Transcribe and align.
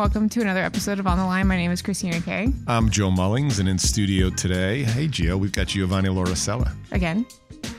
Welcome 0.00 0.30
to 0.30 0.40
another 0.40 0.62
episode 0.62 0.98
of 0.98 1.06
On 1.06 1.18
the 1.18 1.26
Line. 1.26 1.46
My 1.46 1.58
name 1.58 1.70
is 1.70 1.82
Christina 1.82 2.22
Kay. 2.22 2.48
I'm 2.66 2.88
Joe 2.88 3.10
Mullings, 3.10 3.60
and 3.60 3.68
in 3.68 3.78
studio 3.78 4.30
today, 4.30 4.82
hey 4.82 5.06
Gio, 5.06 5.38
we've 5.38 5.52
got 5.52 5.66
Giovanni 5.66 6.08
Lauricella 6.08 6.72
Again, 6.90 7.26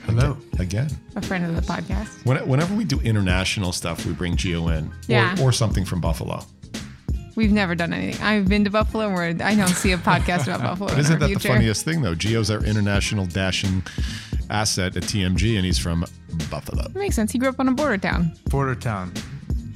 Hello 0.06 0.38
again. 0.60 0.88
a 1.15 1.22
friend 1.24 1.44
of 1.44 1.56
the 1.56 1.62
podcast. 1.63 2.24
When- 2.24 2.47
Whenever 2.47 2.76
we 2.76 2.84
do 2.86 2.99
international 2.99 3.72
stuff, 3.72 4.06
we 4.06 4.13
bring 4.13 4.38
Gio 4.38 4.78
in, 4.78 4.92
Yeah. 5.08 5.36
or, 5.42 5.46
or 5.49 5.52
something 5.52 5.84
from 5.84 5.99
Buffalo. 5.99 6.46
We've 7.36 7.52
never 7.52 7.74
done 7.74 7.92
anything. 7.92 8.24
I've 8.24 8.47
been 8.47 8.65
to 8.65 8.69
Buffalo 8.69 9.10
where 9.12 9.24
I 9.44 9.56
don't 9.56 9.67
see 9.69 9.92
a 9.92 9.97
podcast 9.97 10.44
about 10.44 10.62
Buffalo. 10.62 10.90
But 10.90 10.94
in 10.94 10.99
isn't 10.99 11.24
our 11.24 11.28
that 11.28 11.33
the 11.42 11.47
funniest 11.49 11.83
thing 11.85 12.03
though? 12.03 12.13
Gio's 12.13 12.51
our 12.51 12.63
international 12.63 13.26
dashing 13.26 13.81
asset 14.51 14.96
at 14.96 15.03
TMG, 15.03 15.56
and 15.58 15.65
he's 15.65 15.79
from 15.79 16.05
Buffalo. 16.52 16.84
It 16.85 16.95
makes 16.95 17.16
sense. 17.16 17.31
He 17.31 17.40
grew 17.40 17.49
up 17.49 17.59
on 17.59 17.67
a 17.67 17.72
border 17.73 17.98
town. 17.98 18.34
Border 18.52 18.76
town. 18.76 19.12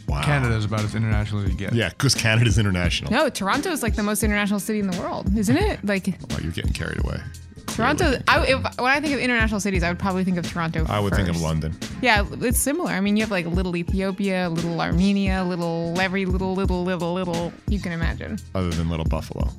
Wow. 0.08 0.22
Canada's 0.22 0.66
about 0.66 0.82
as 0.82 0.94
international 0.96 1.42
as 1.42 1.50
you 1.50 1.56
get. 1.56 1.74
Yeah, 1.74 1.90
because 1.90 2.14
Canada's 2.14 2.58
international. 2.60 3.12
No, 3.12 3.30
Toronto 3.30 3.72
is 3.72 3.82
like 3.82 3.96
the 3.96 4.04
most 4.04 4.24
international 4.24 4.60
city 4.60 4.80
in 4.80 4.90
the 4.90 5.00
world, 5.00 5.36
isn't 5.38 5.58
it? 5.58 5.84
Like 5.84 6.08
Oh, 6.32 6.38
you're 6.42 6.52
getting 6.52 6.74
carried 6.74 7.04
away. 7.04 7.20
Toronto. 7.68 8.20
I, 8.28 8.46
if, 8.46 8.78
when 8.80 8.92
I 8.92 9.02
think 9.02 9.14
of 9.16 9.20
international 9.20 9.60
cities, 9.60 9.84
I 9.84 9.90
would 9.90 10.00
probably 10.00 10.24
think 10.24 10.38
of 10.38 10.48
Toronto. 10.50 10.86
I 10.88 11.00
would 11.00 11.14
think 11.14 11.28
of. 11.28 11.42
London. 11.42 11.76
Yeah, 12.02 12.26
it's 12.40 12.60
similar. 12.60 12.92
I 12.92 13.02
mean, 13.02 13.18
you 13.18 13.24
have 13.24 13.32
like 13.32 13.46
little 13.48 13.76
Ethiopia, 13.76 14.50
little 14.50 14.80
Armenia, 14.80 15.44
little 15.44 16.00
every 16.00 16.26
little 16.26 16.54
little 16.54 16.84
little 16.84 17.14
little 17.14 17.52
you 17.68 17.80
can 17.80 17.92
imagine. 17.92 18.38
Other 18.54 18.70
than 18.70 18.90
Little 18.90 19.06
Buffalo. 19.06 19.50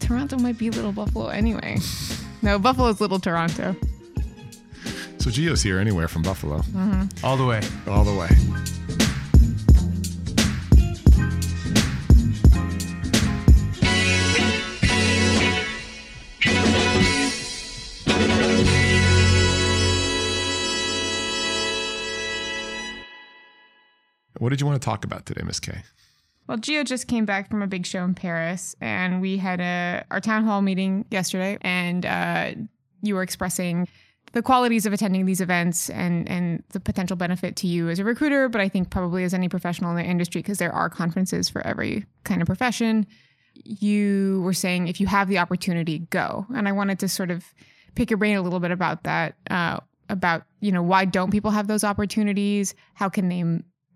Toronto 0.00 0.36
might 0.38 0.58
be 0.58 0.70
little 0.70 0.92
Buffalo 0.92 1.28
anyway. 1.28 1.78
No, 2.42 2.58
Buffalo's 2.58 3.00
little 3.00 3.20
Toronto. 3.20 3.76
So 5.18 5.30
Gio's 5.30 5.62
here 5.62 5.78
anywhere 5.78 6.08
from 6.08 6.22
Buffalo, 6.22 6.58
mm-hmm. 6.58 7.24
All 7.24 7.36
the 7.36 7.44
way. 7.46 7.60
all 7.86 8.04
the 8.04 8.14
way. 8.14 8.28
What 24.40 24.48
did 24.48 24.60
you 24.62 24.66
want 24.66 24.80
to 24.80 24.84
talk 24.84 25.04
about 25.04 25.26
today, 25.26 25.42
Miss 25.44 25.60
Kay? 25.60 25.82
Well, 26.46 26.56
Gio 26.56 26.82
just 26.82 27.06
came 27.08 27.26
back 27.26 27.50
from 27.50 27.60
a 27.60 27.66
big 27.66 27.84
show 27.84 28.02
in 28.04 28.14
Paris, 28.14 28.74
and 28.80 29.20
we 29.20 29.36
had 29.36 29.60
a 29.60 30.02
our 30.10 30.18
town 30.18 30.44
hall 30.44 30.62
meeting 30.62 31.04
yesterday, 31.10 31.58
and 31.60 32.06
uh, 32.06 32.52
you 33.02 33.14
were 33.14 33.22
expressing 33.22 33.86
the 34.32 34.40
qualities 34.40 34.86
of 34.86 34.94
attending 34.94 35.26
these 35.26 35.42
events 35.42 35.90
and 35.90 36.26
and 36.26 36.64
the 36.70 36.80
potential 36.80 37.18
benefit 37.18 37.54
to 37.56 37.66
you 37.66 37.90
as 37.90 37.98
a 37.98 38.04
recruiter, 38.04 38.48
but 38.48 38.62
I 38.62 38.68
think 38.70 38.88
probably 38.88 39.24
as 39.24 39.34
any 39.34 39.50
professional 39.50 39.90
in 39.90 39.96
the 39.98 40.04
industry 40.04 40.40
because 40.40 40.56
there 40.56 40.72
are 40.72 40.88
conferences 40.88 41.50
for 41.50 41.64
every 41.66 42.06
kind 42.24 42.40
of 42.40 42.46
profession. 42.46 43.06
You 43.52 44.40
were 44.42 44.54
saying 44.54 44.88
if 44.88 45.00
you 45.00 45.06
have 45.06 45.28
the 45.28 45.36
opportunity, 45.36 45.98
go, 45.98 46.46
and 46.54 46.66
I 46.66 46.72
wanted 46.72 46.98
to 47.00 47.08
sort 47.08 47.30
of 47.30 47.44
pick 47.94 48.08
your 48.08 48.16
brain 48.16 48.38
a 48.38 48.42
little 48.42 48.60
bit 48.60 48.70
about 48.70 49.02
that, 49.02 49.34
uh, 49.50 49.80
about 50.08 50.44
you 50.60 50.72
know 50.72 50.82
why 50.82 51.04
don't 51.04 51.30
people 51.30 51.50
have 51.50 51.66
those 51.66 51.84
opportunities? 51.84 52.74
How 52.94 53.10
can 53.10 53.28
they 53.28 53.44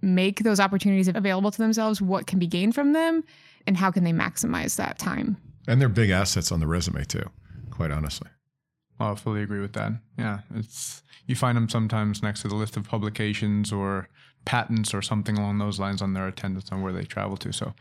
make 0.04 0.42
those 0.42 0.60
opportunities 0.60 1.08
available 1.08 1.50
to 1.50 1.58
themselves? 1.58 2.00
What 2.00 2.26
can 2.26 2.38
be 2.38 2.46
gained 2.46 2.74
from 2.74 2.92
them, 2.92 3.24
and 3.66 3.76
how 3.76 3.90
can 3.90 4.04
they 4.04 4.12
maximize 4.12 4.76
that 4.76 4.98
time? 4.98 5.36
And 5.66 5.80
they're 5.80 5.88
big 5.88 6.10
assets 6.10 6.52
on 6.52 6.60
the 6.60 6.66
resume 6.66 7.04
too, 7.04 7.28
quite 7.70 7.90
honestly. 7.90 8.28
Oh, 9.00 9.12
I 9.12 9.14
fully 9.16 9.42
agree 9.42 9.60
with 9.60 9.72
that. 9.72 9.92
Yeah, 10.18 10.40
it's 10.54 11.02
you 11.26 11.34
find 11.34 11.56
them 11.56 11.68
sometimes 11.68 12.22
next 12.22 12.42
to 12.42 12.48
the 12.48 12.54
list 12.54 12.76
of 12.76 12.86
publications 12.88 13.72
or 13.72 14.08
patents 14.44 14.92
or 14.92 15.00
something 15.00 15.38
along 15.38 15.58
those 15.58 15.80
lines 15.80 16.02
on 16.02 16.12
their 16.12 16.28
attendance 16.28 16.70
on 16.70 16.82
where 16.82 16.92
they 16.92 17.04
travel 17.04 17.36
to. 17.38 17.52
So 17.52 17.74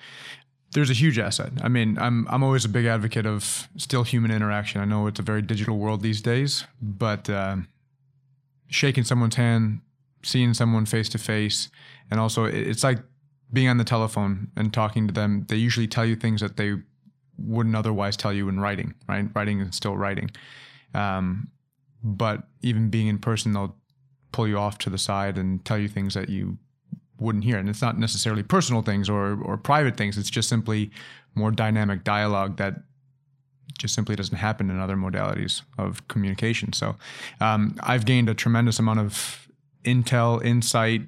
there's 0.72 0.90
a 0.90 0.94
huge 0.94 1.20
asset. 1.20 1.52
I 1.62 1.68
mean, 1.68 1.98
I'm 2.00 2.28
I'm 2.30 2.44
always 2.44 2.66
a 2.66 2.70
big 2.70 2.86
advocate 2.86 3.26
of 3.26 3.68
still 3.78 4.04
human 4.04 4.32
interaction. 4.32 4.82
I 4.82 4.86
know 4.86 5.08
it's 5.08 5.20
a 5.20 5.24
very 5.24 5.42
digital 5.42 5.78
world 5.78 6.02
these 6.02 6.22
days, 6.22 6.66
but 6.82 7.30
um 7.30 7.68
shaking 8.68 9.04
someone's 9.04 9.36
hand, 9.36 9.82
seeing 10.24 10.54
someone 10.54 10.86
face 10.86 11.10
to 11.10 11.18
face, 11.18 11.70
and 12.10 12.20
also 12.20 12.46
it's 12.46 12.84
like 12.84 13.00
being 13.52 13.68
on 13.68 13.78
the 13.78 13.84
telephone 13.84 14.50
and 14.56 14.74
talking 14.74 15.08
to 15.08 15.14
them. 15.14 15.46
They 15.48 15.58
usually 15.58 15.88
tell 15.88 16.06
you 16.06 16.16
things 16.16 16.42
that 16.42 16.58
they 16.58 16.76
wouldn't 17.38 17.76
otherwise 17.76 18.18
tell 18.18 18.34
you 18.34 18.50
in 18.50 18.60
writing. 18.60 18.94
Right, 19.08 19.28
writing 19.36 19.60
is 19.62 19.76
still 19.76 19.98
writing. 19.98 20.32
Um, 20.94 21.50
but 22.04 22.44
even 22.62 22.90
being 22.90 23.08
in 23.08 23.18
person, 23.20 23.54
they'll 23.54 23.76
pull 24.32 24.48
you 24.48 24.58
off 24.58 24.78
to 24.80 24.90
the 24.90 24.98
side 24.98 25.38
and 25.38 25.64
tell 25.64 25.78
you 25.78 25.88
things 25.88 26.14
that 26.16 26.30
you 26.30 26.58
wouldn't 27.20 27.44
hear. 27.44 27.58
And 27.58 27.70
it's 27.70 27.82
not 27.82 27.98
necessarily 27.98 28.44
personal 28.44 28.82
things 28.82 29.10
or, 29.10 29.42
or 29.42 29.58
private 29.58 29.96
things. 29.96 30.18
It's 30.18 30.30
just 30.30 30.50
simply 30.50 30.92
more 31.36 31.52
dynamic 31.52 32.04
dialogue 32.04 32.58
that 32.58 32.82
just 33.78 33.96
simply 33.96 34.16
doesn't 34.16 34.38
happen 34.38 34.70
in 34.70 34.80
other 34.80 34.96
modalities 34.96 35.62
of 35.78 36.08
communication. 36.08 36.74
So 36.74 36.96
um, 37.40 37.76
I've 37.82 38.06
gained 38.06 38.30
a 38.30 38.34
tremendous 38.34 38.80
amount 38.80 39.00
of 39.00 39.43
intel, 39.84 40.44
insight, 40.44 41.02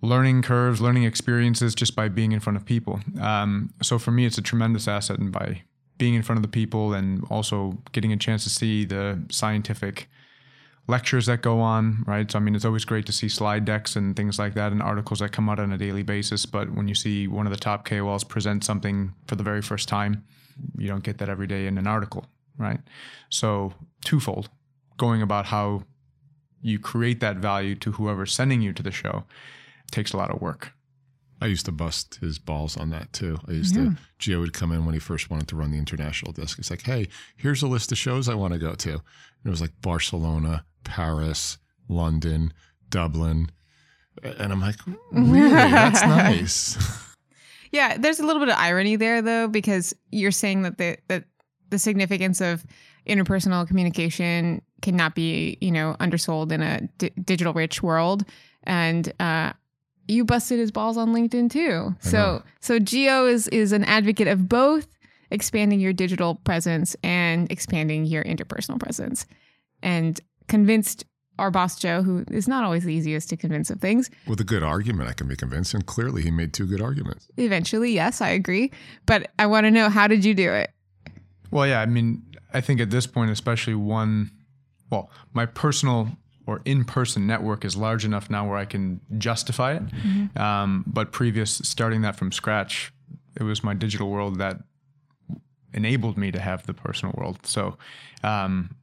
learning 0.00 0.42
curves, 0.42 0.80
learning 0.80 1.04
experiences 1.04 1.74
just 1.74 1.96
by 1.96 2.08
being 2.08 2.32
in 2.32 2.40
front 2.40 2.56
of 2.56 2.64
people. 2.64 3.00
Um, 3.20 3.72
so 3.82 3.98
for 3.98 4.10
me, 4.10 4.26
it's 4.26 4.38
a 4.38 4.42
tremendous 4.42 4.86
asset, 4.86 5.18
and 5.18 5.32
by 5.32 5.62
being 5.98 6.14
in 6.14 6.22
front 6.22 6.38
of 6.38 6.42
the 6.42 6.48
people 6.48 6.92
and 6.92 7.24
also 7.30 7.78
getting 7.92 8.12
a 8.12 8.16
chance 8.16 8.44
to 8.44 8.50
see 8.50 8.84
the 8.84 9.22
scientific 9.30 10.08
lectures 10.86 11.26
that 11.26 11.40
go 11.40 11.60
on, 11.60 12.04
right? 12.06 12.30
So 12.30 12.38
I 12.38 12.42
mean, 12.42 12.54
it's 12.54 12.64
always 12.64 12.84
great 12.84 13.06
to 13.06 13.12
see 13.12 13.28
slide 13.28 13.64
decks 13.64 13.96
and 13.96 14.14
things 14.14 14.38
like 14.38 14.54
that 14.54 14.72
and 14.72 14.82
articles 14.82 15.20
that 15.20 15.32
come 15.32 15.48
out 15.48 15.58
on 15.58 15.72
a 15.72 15.78
daily 15.78 16.02
basis. 16.02 16.44
But 16.46 16.74
when 16.74 16.88
you 16.88 16.94
see 16.94 17.26
one 17.26 17.46
of 17.46 17.52
the 17.52 17.58
top 17.58 17.88
KOLs 17.88 18.24
present 18.28 18.64
something 18.64 19.14
for 19.26 19.36
the 19.36 19.42
very 19.42 19.62
first 19.62 19.88
time, 19.88 20.24
you 20.76 20.88
don't 20.88 21.02
get 21.02 21.18
that 21.18 21.28
every 21.28 21.46
day 21.46 21.66
in 21.66 21.78
an 21.78 21.86
article, 21.86 22.26
right? 22.58 22.80
So 23.30 23.72
twofold, 24.04 24.50
going 24.98 25.22
about 25.22 25.46
how 25.46 25.84
you 26.64 26.78
create 26.78 27.20
that 27.20 27.36
value 27.36 27.74
to 27.74 27.92
whoever's 27.92 28.32
sending 28.32 28.62
you 28.62 28.72
to 28.72 28.82
the 28.82 28.90
show 28.90 29.24
takes 29.90 30.14
a 30.14 30.16
lot 30.16 30.30
of 30.30 30.40
work. 30.40 30.72
I 31.42 31.46
used 31.46 31.66
to 31.66 31.72
bust 31.72 32.16
his 32.22 32.38
balls 32.38 32.74
on 32.74 32.88
that 32.88 33.12
too. 33.12 33.38
I 33.46 33.52
used 33.52 33.74
to, 33.74 33.96
Gio 34.18 34.40
would 34.40 34.54
come 34.54 34.72
in 34.72 34.86
when 34.86 34.94
he 34.94 34.98
first 35.00 35.28
wanted 35.28 35.46
to 35.48 35.56
run 35.56 35.72
the 35.72 35.78
international 35.78 36.32
desk. 36.32 36.56
He's 36.56 36.70
like, 36.70 36.82
hey, 36.82 37.08
here's 37.36 37.62
a 37.62 37.66
list 37.66 37.92
of 37.92 37.98
shows 37.98 38.30
I 38.30 38.34
want 38.34 38.54
to 38.54 38.58
go 38.58 38.74
to. 38.74 38.92
And 38.92 39.02
it 39.44 39.50
was 39.50 39.60
like 39.60 39.72
Barcelona, 39.82 40.64
Paris, 40.84 41.58
London, 41.86 42.50
Dublin. 42.88 43.50
And 44.22 44.52
I'm 44.52 44.60
like, 44.62 44.76
really? 45.12 45.50
That's 45.50 46.02
nice. 46.06 46.78
Yeah, 47.72 47.98
there's 47.98 48.20
a 48.20 48.24
little 48.24 48.40
bit 48.40 48.48
of 48.48 48.58
irony 48.58 48.96
there 48.96 49.20
though, 49.20 49.46
because 49.46 49.92
you're 50.10 50.30
saying 50.30 50.62
that 50.62 50.78
the 50.78 50.96
that 51.08 51.24
the 51.68 51.78
significance 51.78 52.40
of 52.40 52.64
interpersonal 53.06 53.66
communication 53.66 54.62
cannot 54.84 55.14
be, 55.14 55.56
you 55.60 55.72
know, 55.72 55.96
undersold 55.98 56.52
in 56.52 56.60
a 56.62 56.82
digital 57.24 57.52
rich 57.54 57.82
world, 57.82 58.24
and 58.64 59.12
uh, 59.18 59.52
you 60.06 60.24
busted 60.24 60.58
his 60.58 60.70
balls 60.70 60.96
on 60.98 61.08
LinkedIn 61.14 61.50
too. 61.50 61.94
I 62.04 62.08
So 62.08 62.18
know. 62.18 62.42
so 62.60 62.78
Gio 62.78 63.28
is 63.28 63.48
is 63.48 63.72
an 63.72 63.84
advocate 63.84 64.28
of 64.28 64.46
both 64.48 64.86
expanding 65.30 65.80
your 65.80 65.94
digital 65.94 66.34
presence 66.36 66.94
and 67.02 67.50
expanding 67.50 68.04
your 68.04 68.22
interpersonal 68.24 68.78
presence, 68.78 69.26
and 69.82 70.20
convinced 70.48 71.06
our 71.38 71.50
boss 71.50 71.80
Joe, 71.80 72.02
who 72.02 72.24
is 72.30 72.46
not 72.46 72.62
always 72.62 72.84
the 72.84 72.92
easiest 72.94 73.28
to 73.30 73.36
convince 73.36 73.68
of 73.70 73.80
things, 73.80 74.08
With 74.28 74.40
a 74.40 74.44
good 74.44 74.62
argument, 74.62 75.08
I 75.08 75.14
can 75.14 75.26
be 75.26 75.34
convinced. 75.34 75.74
And 75.74 75.84
clearly, 75.84 76.22
he 76.22 76.30
made 76.30 76.52
two 76.52 76.66
good 76.66 76.80
arguments. 76.80 77.26
Eventually, 77.36 77.90
yes, 77.92 78.20
I 78.20 78.28
agree. 78.28 78.70
But 79.06 79.32
I 79.38 79.46
want 79.46 79.64
to 79.64 79.72
know 79.72 79.88
how 79.88 80.06
did 80.06 80.24
you 80.24 80.34
do 80.34 80.52
it? 80.52 80.70
Well, 81.50 81.66
yeah, 81.66 81.80
I 81.80 81.86
mean, 81.86 82.22
I 82.52 82.60
think 82.60 82.80
at 82.80 82.90
this 82.90 83.06
point, 83.08 83.30
especially 83.32 83.74
one, 83.74 84.30
well, 84.94 85.10
my 85.32 85.46
personal 85.46 86.08
or 86.46 86.60
in-person 86.64 87.26
network 87.26 87.64
is 87.64 87.76
large 87.76 88.04
enough 88.04 88.30
now 88.30 88.46
where 88.48 88.56
I 88.56 88.64
can 88.64 89.00
justify 89.18 89.74
it. 89.74 89.82
Um, 90.38 90.84
but 90.86 91.10
previous 91.10 91.50
starting 91.64 92.02
that 92.02 92.16
from 92.16 92.32
scratch, 92.32 92.92
it 93.36 93.42
was 93.42 93.64
my 93.64 93.74
digital 93.74 94.08
world 94.10 94.38
that 94.38 94.58
enabled 95.72 96.16
me 96.16 96.30
to 96.30 96.38
have 96.38 96.64
the 96.66 96.74
personal 96.74 97.14
world. 97.16 97.44
So, 97.46 97.76
um, 98.22 98.76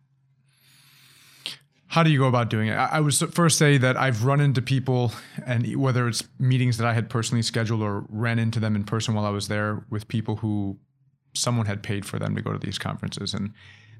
how 1.87 2.03
do 2.03 2.09
you 2.09 2.19
go 2.19 2.27
about 2.27 2.49
doing 2.49 2.69
it? 2.69 2.73
I, 2.73 2.97
I 2.97 2.99
would 2.99 3.13
first 3.13 3.57
say 3.57 3.77
that 3.77 3.95
I've 3.97 4.23
run 4.23 4.41
into 4.41 4.61
people, 4.61 5.11
and 5.45 5.75
whether 5.75 6.07
it's 6.07 6.23
meetings 6.39 6.77
that 6.77 6.87
I 6.87 6.93
had 6.93 7.09
personally 7.09 7.41
scheduled 7.41 7.81
or 7.81 8.05
ran 8.09 8.39
into 8.39 8.59
them 8.59 8.75
in 8.75 8.83
person 8.85 9.13
while 9.13 9.25
I 9.25 9.29
was 9.29 9.47
there 9.47 9.83
with 9.89 10.07
people 10.07 10.37
who 10.37 10.77
someone 11.33 11.65
had 11.65 11.83
paid 11.83 12.05
for 12.05 12.19
them 12.19 12.35
to 12.35 12.41
go 12.41 12.51
to 12.53 12.59
these 12.59 12.77
conferences 12.77 13.33
and 13.33 13.53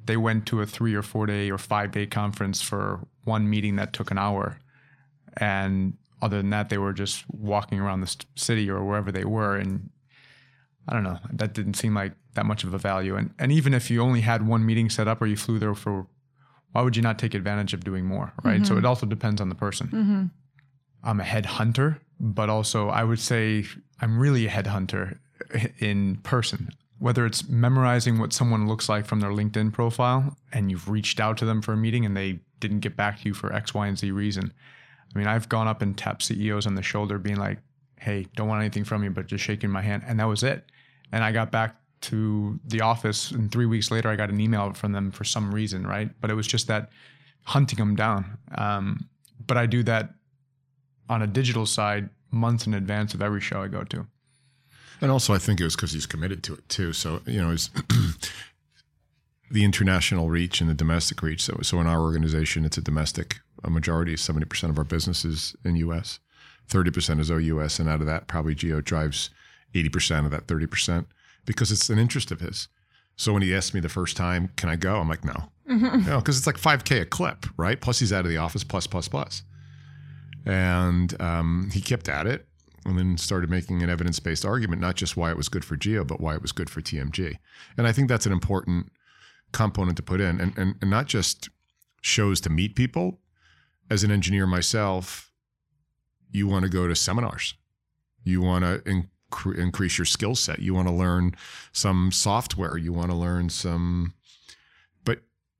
they 0.05 0.17
went 0.17 0.45
to 0.47 0.61
a 0.61 0.65
three 0.65 0.95
or 0.95 1.01
four 1.01 1.25
day 1.25 1.49
or 1.49 1.57
five 1.57 1.91
day 1.91 2.05
conference 2.05 2.61
for 2.61 2.99
one 3.23 3.49
meeting 3.49 3.75
that 3.75 3.93
took 3.93 4.11
an 4.11 4.17
hour. 4.17 4.59
And 5.37 5.97
other 6.21 6.37
than 6.37 6.49
that 6.51 6.69
they 6.69 6.77
were 6.77 6.93
just 6.93 7.23
walking 7.29 7.79
around 7.79 8.01
the 8.01 8.15
city 8.35 8.69
or 8.69 8.83
wherever 8.83 9.11
they 9.11 9.25
were. 9.25 9.55
And 9.57 9.89
i 10.87 10.93
don't 10.93 11.03
know 11.03 11.19
that 11.31 11.53
didn't 11.53 11.75
seem 11.75 11.93
like 11.93 12.13
that 12.33 12.45
much 12.45 12.63
of 12.63 12.73
a 12.73 12.77
value. 12.77 13.15
And 13.15 13.33
and 13.37 13.51
even 13.51 13.73
if 13.73 13.89
you 13.89 14.01
only 14.01 14.21
had 14.21 14.47
one 14.47 14.65
meeting 14.65 14.89
set 14.89 15.07
up 15.07 15.21
or 15.21 15.27
you 15.27 15.37
flew 15.37 15.59
there 15.59 15.75
for 15.75 16.07
why 16.71 16.81
would 16.81 16.95
you 16.95 17.01
not 17.01 17.19
take 17.19 17.33
advantage 17.33 17.73
of 17.73 17.83
doing 17.83 18.05
more 18.05 18.33
right? 18.43 18.65
So 18.65 18.77
it 18.77 18.85
also 18.85 19.05
depends 19.05 19.41
on 19.41 19.49
the 19.49 19.55
person. 19.55 19.87
Mm-hmm. 19.87 20.23
I'm 21.03 21.19
a 21.19 21.23
head 21.23 21.45
hunter, 21.45 21.99
but 22.19 22.49
also 22.49 22.89
I 22.89 23.03
would 23.03 23.19
say 23.19 23.65
I'm 23.99 24.19
really 24.19 24.45
a 24.45 24.49
headhunter 24.49 25.17
in 25.79 26.17
person. 26.17 26.69
Whether 27.01 27.25
it's 27.25 27.49
memorizing 27.49 28.19
what 28.19 28.31
someone 28.31 28.67
looks 28.67 28.87
like 28.87 29.07
from 29.07 29.21
their 29.21 29.31
LinkedIn 29.31 29.73
profile 29.73 30.37
and 30.53 30.69
you've 30.69 30.87
reached 30.87 31.19
out 31.19 31.35
to 31.39 31.45
them 31.45 31.63
for 31.63 31.73
a 31.73 31.77
meeting 31.77 32.05
and 32.05 32.15
they 32.15 32.41
didn't 32.59 32.81
get 32.81 32.95
back 32.95 33.19
to 33.19 33.25
you 33.25 33.33
for 33.33 33.51
X, 33.51 33.73
Y, 33.73 33.87
and 33.87 33.97
Z 33.97 34.11
reason. 34.11 34.53
I 35.13 35.17
mean, 35.17 35.27
I've 35.27 35.49
gone 35.49 35.67
up 35.67 35.81
and 35.81 35.97
tapped 35.97 36.21
CEOs 36.21 36.67
on 36.67 36.75
the 36.75 36.83
shoulder, 36.83 37.17
being 37.17 37.37
like, 37.37 37.57
hey, 37.99 38.27
don't 38.35 38.47
want 38.47 38.61
anything 38.61 38.83
from 38.83 39.03
you, 39.03 39.09
but 39.09 39.25
just 39.25 39.43
shaking 39.43 39.71
my 39.71 39.81
hand. 39.81 40.03
And 40.05 40.19
that 40.19 40.27
was 40.27 40.43
it. 40.43 40.63
And 41.11 41.23
I 41.23 41.31
got 41.31 41.51
back 41.51 41.75
to 42.01 42.59
the 42.65 42.81
office, 42.81 43.31
and 43.31 43.51
three 43.51 43.65
weeks 43.65 43.89
later, 43.89 44.09
I 44.09 44.15
got 44.15 44.29
an 44.29 44.39
email 44.39 44.71
from 44.73 44.91
them 44.91 45.09
for 45.09 45.23
some 45.23 45.53
reason, 45.53 45.85
right? 45.85 46.09
But 46.21 46.29
it 46.29 46.35
was 46.35 46.47
just 46.47 46.67
that 46.67 46.89
hunting 47.43 47.77
them 47.77 47.95
down. 47.95 48.37
Um, 48.55 49.09
but 49.45 49.57
I 49.57 49.65
do 49.65 49.83
that 49.83 50.13
on 51.09 51.21
a 51.21 51.27
digital 51.27 51.65
side 51.65 52.09
months 52.31 52.67
in 52.67 52.73
advance 52.73 53.13
of 53.13 53.21
every 53.21 53.41
show 53.41 53.61
I 53.61 53.67
go 53.67 53.83
to. 53.85 54.07
And 55.01 55.11
also, 55.11 55.33
I 55.33 55.39
think 55.39 55.59
it 55.59 55.63
was 55.63 55.75
because 55.75 55.91
he's 55.91 56.05
committed 56.05 56.43
to 56.43 56.53
it 56.53 56.69
too. 56.69 56.93
So 56.93 57.21
you 57.25 57.41
know, 57.41 57.55
the 59.51 59.65
international 59.65 60.29
reach 60.29 60.61
and 60.61 60.69
the 60.69 60.75
domestic 60.75 61.21
reach. 61.21 61.41
So, 61.41 61.59
so 61.63 61.79
in 61.81 61.87
our 61.87 61.99
organization, 61.99 62.65
it's 62.65 62.77
a 62.77 62.81
domestic. 62.81 63.39
A 63.63 63.69
majority, 63.69 64.15
seventy 64.15 64.45
percent 64.45 64.71
of 64.71 64.77
our 64.77 64.83
business 64.83 65.25
is 65.25 65.55
in 65.65 65.75
U.S. 65.77 66.19
Thirty 66.67 66.91
percent 66.91 67.19
is 67.19 67.29
OUS, 67.29 67.79
and 67.79 67.89
out 67.89 67.99
of 67.99 68.07
that, 68.07 68.27
probably 68.27 68.55
Gio 68.55 68.83
drives 68.83 69.29
eighty 69.75 69.89
percent 69.89 70.25
of 70.25 70.31
that 70.31 70.47
thirty 70.47 70.67
percent 70.67 71.07
because 71.45 71.71
it's 71.71 71.89
an 71.89 71.99
interest 71.99 72.31
of 72.31 72.39
his. 72.39 72.67
So 73.15 73.33
when 73.33 73.41
he 73.41 73.53
asked 73.53 73.73
me 73.73 73.79
the 73.79 73.89
first 73.89 74.15
time, 74.15 74.51
"Can 74.55 74.69
I 74.69 74.75
go?" 74.75 74.99
I'm 74.99 75.09
like, 75.09 75.25
"No," 75.25 75.49
mm-hmm. 75.69 76.07
no, 76.07 76.19
because 76.19 76.37
it's 76.37 76.47
like 76.47 76.57
five 76.57 76.83
k 76.83 76.99
a 77.01 77.05
clip, 77.05 77.45
right? 77.57 77.79
Plus 77.79 77.99
he's 77.99 78.13
out 78.13 78.25
of 78.25 78.31
the 78.31 78.37
office, 78.37 78.63
plus 78.63 78.87
plus 78.87 79.07
plus. 79.07 79.43
And 80.45 81.19
um, 81.21 81.69
he 81.71 81.81
kept 81.81 82.09
at 82.09 82.25
it, 82.25 82.47
and 82.85 82.97
then 82.97 83.17
started 83.17 83.49
making 83.49 83.83
an 83.83 83.89
evidence 83.89 84.19
based 84.19 84.45
argument, 84.45 84.81
not 84.81 84.95
just 84.95 85.15
why 85.15 85.29
it 85.29 85.37
was 85.37 85.49
good 85.49 85.65
for 85.65 85.77
Gio, 85.77 86.05
but 86.05 86.19
why 86.19 86.35
it 86.35 86.41
was 86.41 86.51
good 86.51 86.69
for 86.69 86.81
TMG. 86.81 87.37
And 87.77 87.87
I 87.87 87.91
think 87.91 88.07
that's 88.09 88.25
an 88.25 88.31
important 88.31 88.91
component 89.51 89.97
to 89.97 90.03
put 90.03 90.21
in, 90.21 90.39
and 90.41 90.57
and, 90.57 90.75
and 90.81 90.89
not 90.89 91.07
just 91.07 91.49
shows 92.01 92.41
to 92.41 92.49
meet 92.49 92.75
people. 92.75 93.19
As 93.89 94.03
an 94.03 94.11
engineer 94.11 94.47
myself, 94.47 95.31
you 96.31 96.47
want 96.47 96.63
to 96.63 96.69
go 96.69 96.87
to 96.87 96.95
seminars. 96.95 97.55
You 98.23 98.41
want 98.41 98.63
to 98.63 98.79
inc- 98.89 99.57
increase 99.57 99.97
your 99.97 100.05
skill 100.05 100.35
set. 100.35 100.59
You 100.59 100.73
want 100.73 100.87
to 100.87 100.93
learn 100.93 101.35
some 101.73 102.11
software. 102.11 102.77
You 102.77 102.93
want 102.93 103.11
to 103.11 103.17
learn 103.17 103.49
some, 103.49 104.13
but 105.03 105.19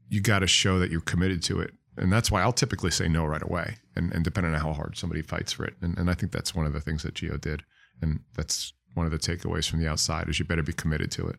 you 0.09 0.21
got 0.21 0.39
to 0.39 0.47
show 0.47 0.79
that 0.79 0.91
you're 0.91 1.01
committed 1.01 1.43
to 1.43 1.59
it. 1.59 1.73
And 1.97 2.11
that's 2.11 2.31
why 2.31 2.41
I'll 2.41 2.53
typically 2.53 2.91
say 2.91 3.07
no 3.07 3.25
right 3.25 3.43
away. 3.43 3.77
And, 3.95 4.13
and 4.13 4.23
depending 4.23 4.53
on 4.53 4.61
how 4.61 4.73
hard 4.73 4.97
somebody 4.97 5.21
fights 5.21 5.51
for 5.51 5.65
it. 5.65 5.75
And, 5.81 5.97
and 5.97 6.09
I 6.09 6.13
think 6.13 6.31
that's 6.31 6.55
one 6.55 6.65
of 6.65 6.73
the 6.73 6.79
things 6.79 7.03
that 7.03 7.15
Gio 7.15 7.39
did. 7.39 7.63
And 8.01 8.21
that's 8.35 8.73
one 8.93 9.05
of 9.05 9.11
the 9.11 9.19
takeaways 9.19 9.69
from 9.69 9.79
the 9.79 9.87
outside 9.87 10.29
is 10.29 10.39
you 10.39 10.45
better 10.45 10.63
be 10.63 10.73
committed 10.73 11.11
to 11.11 11.27
it. 11.27 11.37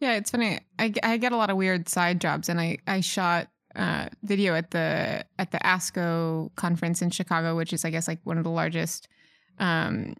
Yeah, 0.00 0.14
it's 0.14 0.30
funny. 0.30 0.60
I, 0.78 0.92
I 1.02 1.16
get 1.18 1.32
a 1.32 1.36
lot 1.36 1.50
of 1.50 1.56
weird 1.56 1.88
side 1.88 2.20
jobs, 2.20 2.48
and 2.48 2.58
I 2.58 2.78
I 2.86 3.00
shot 3.00 3.48
uh, 3.76 4.08
video 4.22 4.54
at 4.54 4.70
the 4.70 5.24
at 5.38 5.50
the 5.50 5.58
ASCO 5.58 6.54
conference 6.56 7.02
in 7.02 7.10
Chicago, 7.10 7.54
which 7.54 7.74
is 7.74 7.84
I 7.84 7.90
guess 7.90 8.08
like 8.08 8.20
one 8.24 8.38
of 8.38 8.44
the 8.44 8.50
largest 8.50 9.08
um, 9.58 10.14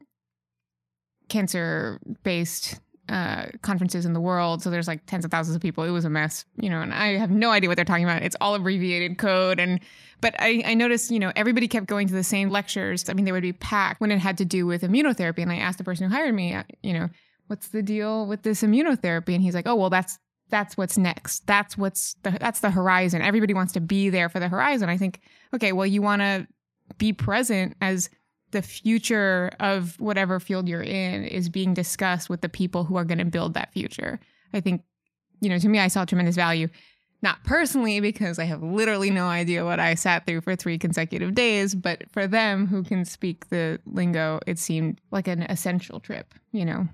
cancer 1.29 1.99
based 2.23 2.79
uh, 3.11 3.47
conferences 3.63 4.07
in 4.07 4.13
the 4.13 4.21
world. 4.21 4.63
So 4.63 4.71
there's 4.71 4.87
like 4.87 5.05
tens 5.07 5.25
of 5.25 5.33
thousands 5.33 5.57
of 5.57 5.61
people. 5.61 5.83
It 5.83 5.91
was 5.91 6.05
a 6.05 6.11
mess, 6.11 6.45
you 6.61 6.71
know, 6.71 6.81
and 6.81 6.95
I 6.95 7.17
have 7.17 7.31
no 7.31 7.51
idea 7.51 7.69
what 7.69 7.75
they're 7.75 7.85
talking 7.85 8.05
about. 8.05 8.23
It's 8.23 8.37
all 8.41 8.55
abbreviated 8.55 9.19
code. 9.19 9.59
And, 9.59 9.81
but 10.21 10.37
I, 10.39 10.63
I 10.65 10.75
noticed, 10.75 11.11
you 11.11 11.19
know, 11.19 11.33
everybody 11.35 11.67
kept 11.67 11.87
going 11.87 12.07
to 12.07 12.15
the 12.15 12.23
same 12.23 12.51
lectures. 12.51 13.09
I 13.09 13.15
mean, 13.15 13.25
they 13.25 13.33
would 13.33 13.43
be 13.43 13.53
packed 13.53 14.01
when 14.01 14.13
it 14.13 14.21
had 14.21 14.39
to 14.39 14.45
do 14.45 14.65
with 14.65 14.83
immunotherapy. 14.83 15.43
And 15.43 15.51
I 15.51 15.57
asked 15.57 15.79
the 15.79 15.85
person 15.85 16.09
who 16.09 16.15
hired 16.15 16.35
me, 16.35 16.55
uh, 16.55 16.63
you 16.83 16.93
know, 16.93 17.09
what's 17.49 17.69
the 17.69 17.83
deal 17.83 18.27
with 18.27 18.43
this 18.43 18.63
immunotherapy? 18.63 19.35
And 19.35 19.43
he's 19.43 19.55
like, 19.55 19.67
oh, 19.67 19.75
well, 19.75 19.91
that's 19.91 20.19
that's 20.51 20.77
what's 20.77 20.97
next. 20.97 21.47
That's 21.47 21.77
what's 21.77 22.15
the 22.23 22.37
that's 22.41 22.61
the 22.61 22.71
horizon. 22.71 23.23
Everybody 23.23 23.55
wants 23.55 23.73
to 23.73 23.81
be 23.81 24.09
there 24.09 24.29
for 24.29 24.39
the 24.39 24.49
horizon. 24.49 24.89
I 24.89 24.97
think, 24.97 25.21
okay, 25.55 25.73
well, 25.73 25.87
you 25.87 26.01
want 26.03 26.23
to 26.23 26.47
be 26.99 27.13
present 27.13 27.77
as 27.81 28.09
the 28.51 28.63
future 28.63 29.51
of 29.61 29.99
whatever 30.01 30.41
field 30.41 30.69
you're 30.69 30.83
in 30.83 31.25
is 31.25 31.49
being 31.49 31.75
discussed 31.75 32.29
with 32.29 32.41
the 32.41 32.49
people 32.49 32.85
who 32.85 32.97
are 32.97 33.05
going 33.05 33.19
to 33.19 33.25
build 33.25 33.55
that 33.55 33.73
future. 33.73 34.21
I 34.53 34.61
think, 34.61 34.83
you 35.41 35.49
know, 35.49 35.59
to 35.59 35.69
me, 35.69 35.79
I 35.79 35.89
saw 35.89 36.05
tremendous 36.05 36.37
value. 36.37 36.69
Not 37.23 37.45
personally, 37.45 38.01
because 38.01 38.39
I 38.39 38.45
have 38.45 38.63
literally 38.63 39.11
no 39.11 39.27
idea 39.27 39.65
what 39.65 39.79
I 39.79 39.95
sat 39.95 40.27
through 40.27 40.41
for 40.41 40.57
three 40.57 40.79
consecutive 40.79 41.35
days, 41.35 41.75
but 41.75 42.11
for 42.11 42.27
them 42.27 42.67
who 42.67 42.83
can 42.83 43.05
speak 43.05 43.51
the 43.51 43.79
lingo, 43.85 44.41
it 44.47 44.59
seemed 44.59 45.03
like 45.11 45.29
an 45.29 45.43
essential 45.43 46.01
trip, 46.01 46.33
you 46.51 46.65
know? 46.65 46.89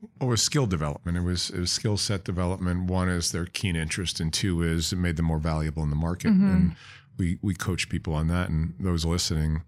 Well, 0.00 0.28
it 0.28 0.30
was 0.30 0.42
skill 0.42 0.66
development. 0.66 1.16
It 1.16 1.22
was 1.22 1.50
it 1.50 1.58
was 1.58 1.72
skill 1.72 1.96
set 1.96 2.24
development. 2.24 2.84
One 2.84 3.08
is 3.08 3.32
their 3.32 3.46
keen 3.46 3.76
interest, 3.76 4.20
and 4.20 4.32
two 4.32 4.62
is 4.62 4.92
it 4.92 4.96
made 4.96 5.16
them 5.16 5.26
more 5.26 5.38
valuable 5.38 5.82
in 5.82 5.90
the 5.90 5.96
market. 5.96 6.28
Mm-hmm. 6.28 6.50
And 6.50 6.76
we 7.16 7.38
we 7.42 7.54
coach 7.54 7.88
people 7.88 8.14
on 8.14 8.28
that. 8.28 8.48
And 8.48 8.74
those 8.78 9.04
listening, 9.04 9.62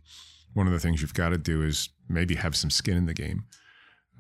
one 0.55 0.67
of 0.67 0.73
the 0.73 0.79
things 0.79 1.01
you've 1.01 1.15
got 1.15 1.31
to 1.31 1.39
do 1.39 1.63
is 1.63 1.91
maybe 2.09 2.35
have 2.35 2.57
some 2.57 2.71
skin 2.71 2.97
in 2.97 3.07
the 3.07 3.15
game. 3.15 3.45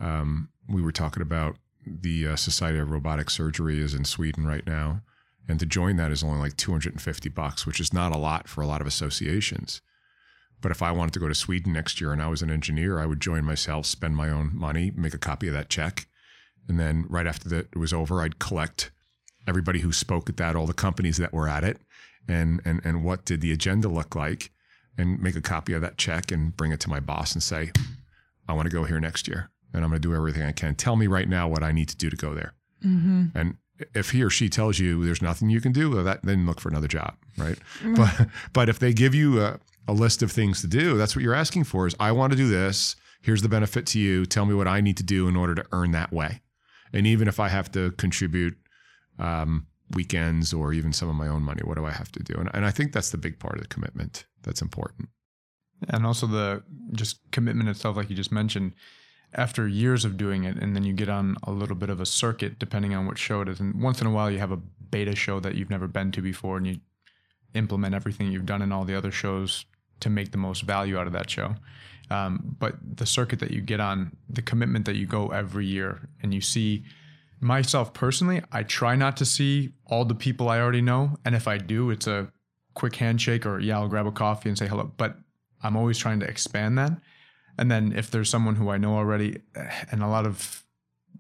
Um, 0.01 0.49
we 0.69 0.83
were 0.83 0.93
talking 0.93 1.23
about 1.23 1.57
the 1.87 2.29
uh, 2.29 2.37
Society 2.37 2.79
of 2.79 2.91
Robotic 2.91 3.31
Surgery 3.31 3.81
is 3.81 3.95
in 3.95 4.05
Sweden 4.05 4.47
right 4.47 4.67
now, 4.67 5.03
and 5.49 5.59
to 5.59 5.67
join 5.67 5.97
that 5.97 6.13
is 6.13 6.23
only 6.23 6.39
like 6.39 6.57
250 6.57 7.29
bucks, 7.31 7.67
which 7.67 7.81
is 7.81 7.93
not 7.93 8.15
a 8.15 8.19
lot 8.19 8.49
for 8.49 8.61
a 8.61 8.67
lot 8.67 8.81
of 8.81 8.87
associations. 8.87 9.81
But 10.61 10.71
if 10.71 10.83
I 10.83 10.93
wanted 10.93 11.15
to 11.15 11.21
go 11.21 11.29
to 11.29 11.35
Sweden 11.35 11.73
next 11.73 12.01
year 12.01 12.13
and 12.13 12.21
I 12.21 12.29
was 12.29 12.43
an 12.43 12.51
engineer, 12.51 12.99
I 12.99 13.07
would 13.07 13.21
join 13.21 13.45
myself, 13.45 13.87
spend 13.87 14.15
my 14.15 14.29
own 14.29 14.51
money, 14.53 14.93
make 14.95 15.15
a 15.15 15.19
copy 15.19 15.49
of 15.49 15.55
that 15.55 15.71
check. 15.71 16.07
And 16.69 16.79
then 16.79 17.07
right 17.09 17.27
after 17.27 17.49
that 17.49 17.69
it 17.73 17.79
was 17.79 17.93
over, 17.93 18.21
I'd 18.21 18.39
collect 18.39 18.91
everybody 19.49 19.81
who 19.81 19.93
spoke 19.93 20.29
at 20.29 20.37
that, 20.37 20.55
all 20.55 20.67
the 20.67 20.75
companies 20.75 21.17
that 21.17 21.33
were 21.33 21.49
at 21.49 21.65
it, 21.65 21.79
and 22.29 22.61
and 22.65 22.81
and 22.85 23.03
what 23.05 23.25
did 23.25 23.41
the 23.41 23.53
agenda 23.53 23.89
look 23.89 24.15
like, 24.15 24.53
and 24.99 25.21
make 25.21 25.37
a 25.37 25.41
copy 25.41 25.73
of 25.73 25.83
that 25.83 25.99
check 25.99 26.31
and 26.31 26.57
bring 26.57 26.73
it 26.73 26.81
to 26.81 26.91
my 26.91 27.01
boss 27.01 27.33
and 27.33 27.43
say, 27.43 27.73
I 28.49 28.53
want 28.53 28.67
to 28.67 28.75
go 28.75 28.85
here 28.85 29.01
next 29.01 29.29
year. 29.29 29.51
And 29.73 29.85
I'm 29.85 29.91
going 29.91 30.03
to 30.03 30.09
do 30.09 30.15
everything 30.15 30.43
I 30.43 30.53
can. 30.53 30.75
Tell 30.75 30.97
me 30.97 31.07
right 31.07 31.29
now 31.29 31.49
what 31.49 31.63
I 31.63 31.73
need 31.73 31.89
to 31.91 31.97
do 31.97 32.11
to 32.11 32.17
go 32.17 32.35
there. 32.35 32.55
Mm-hmm. 32.85 33.27
And 33.39 33.57
if 33.95 34.11
he 34.11 34.23
or 34.23 34.31
she 34.31 34.49
tells 34.49 34.79
you 34.79 35.05
there's 35.05 35.23
nothing 35.23 35.49
you 35.49 35.61
can 35.61 35.73
do, 35.73 35.91
well, 35.91 36.05
that 36.05 36.23
then 36.25 36.45
look 36.45 36.61
for 36.61 36.69
another 36.69 36.89
job, 36.89 37.17
right? 37.39 37.59
Mm-hmm. 37.79 37.95
But 37.95 38.29
but 38.53 38.69
if 38.69 38.79
they 38.79 38.93
give 38.93 39.15
you 39.15 39.41
a, 39.41 39.61
a 39.91 39.93
list 39.93 40.23
of 40.23 40.31
things 40.31 40.61
to 40.61 40.69
do. 40.69 40.97
That's 40.97 41.17
what 41.17 41.25
you're 41.25 41.35
asking 41.35 41.65
for 41.65 41.87
is 41.87 41.97
I 41.99 42.13
want 42.13 42.33
to 42.33 42.37
do 42.37 42.49
this. 42.49 42.95
Here's 43.21 43.43
the 43.43 43.49
benefit 43.49 43.87
to 43.87 43.99
you. 43.99 44.25
Tell 44.25 44.47
me 44.47 44.55
what 44.55 44.69
I 44.69 44.81
need 44.81 44.97
to 44.99 45.03
do 45.03 45.27
in 45.29 45.37
order 45.37 45.55
to 45.57 45.65
earn 45.73 45.91
that 45.93 46.13
way. 46.13 46.43
And 46.93 47.07
even 47.07 47.29
if 47.29 47.41
I 47.41 47.49
have 47.49 47.71
to 47.73 47.91
contribute 47.93 48.57
um, 49.19 49.67
weekends 49.93 50.53
or 50.53 50.73
even 50.73 50.93
some 50.93 51.09
of 51.09 51.15
my 51.15 51.29
own 51.29 51.43
money, 51.43 51.63
what 51.65 51.77
do 51.77 51.85
I 51.85 51.91
have 51.91 52.13
to 52.13 52.23
do? 52.23 52.35
And, 52.35 52.51
and 52.55 52.65
I 52.65 52.71
think 52.71 52.93
that's 52.93 53.11
the 53.11 53.19
big 53.19 53.39
part 53.39 53.57
of 53.57 53.63
the 53.63 53.69
commitment 53.69 54.27
that's 54.43 54.63
important. 54.63 55.09
And 55.89 56.07
also 56.07 56.27
the 56.27 56.63
just 56.93 57.21
commitment 57.33 57.69
itself, 57.69 57.97
like 57.97 58.11
you 58.11 58.17
just 58.17 58.33
mentioned, 58.33 58.75
after 59.35 59.69
years 59.69 60.05
of 60.05 60.17
doing 60.17 60.45
it, 60.45 60.57
and 60.57 60.75
then 60.75 60.85
you 60.85 60.93
get 60.93 61.09
on 61.09 61.37
a 61.45 61.53
little 61.53 61.77
bit 61.77 61.89
of 61.91 62.01
a 62.01 62.07
circuit, 62.07 62.59
depending 62.59 62.95
on 62.95 63.07
what 63.07 63.17
show 63.17 63.41
it 63.41 63.49
is. 63.49 63.61
And 63.61 63.81
once 63.81 64.01
in 64.01 64.07
a 64.07 64.11
while, 64.11 64.31
you 64.31 64.39
have 64.39 64.53
a 64.53 64.59
beta 64.91 65.15
show 65.15 65.41
that 65.41 65.55
you've 65.55 65.71
never 65.71 65.87
been 65.87 66.11
to 66.13 66.23
before, 66.23 66.57
and 66.57 66.67
you 66.67 66.81
implement 67.55 67.95
everything 67.95 68.31
you've 68.31 68.47
done 68.47 68.63
in 68.63 68.73
all 68.73 68.85
the 68.85 68.97
other 68.97 69.11
shows 69.11 69.65
to 70.01 70.11
make 70.11 70.33
the 70.33 70.39
most 70.39 70.63
value 70.63 70.99
out 70.99 71.07
of 71.07 71.13
that 71.13 71.31
show. 71.31 71.55
Um, 72.11 72.57
but 72.59 72.75
the 72.97 73.07
circuit 73.07 73.39
that 73.39 73.53
you 73.53 73.61
get 73.61 73.79
on, 73.79 74.17
the 74.29 74.43
commitment 74.43 74.85
that 74.87 74.97
you 74.97 75.07
go 75.07 75.29
every 75.29 75.67
year, 75.67 76.09
and 76.23 76.35
you 76.35 76.41
see 76.41 76.85
myself 77.41 77.93
personally, 77.93 78.43
I 78.53 78.63
try 78.63 78.97
not 78.97 79.17
to 79.19 79.25
see 79.25 79.71
all 79.87 80.05
the 80.05 80.15
people 80.15 80.49
I 80.49 80.61
already 80.61 80.83
know. 80.83 81.17
And 81.25 81.35
if 81.35 81.49
I 81.49 81.59
do, 81.59 81.91
it's 81.91 82.07
a 82.07 82.31
quick 82.75 82.97
handshake 82.97 83.47
or, 83.47 83.59
yeah, 83.59 83.79
I'll 83.79 83.89
grab 83.89 84.07
a 84.07 84.13
coffee 84.13 84.49
and 84.49 84.59
say 84.59 84.67
hello. 84.67 84.93
But 84.97 85.17
I'm 85.63 85.77
always 85.77 85.99
trying 85.99 86.21
to 86.21 86.27
expand 86.27 86.79
that. 86.79 86.93
And 87.59 87.71
then 87.71 87.93
if 87.93 88.11
there's 88.11 88.31
someone 88.31 88.57
who 88.57 88.71
I 88.71 88.79
know 88.79 88.97
already, 88.97 89.41
eh, 89.55 89.71
and 89.91 90.03
a 90.03 90.09
lot 90.09 90.27
of, 90.27 90.65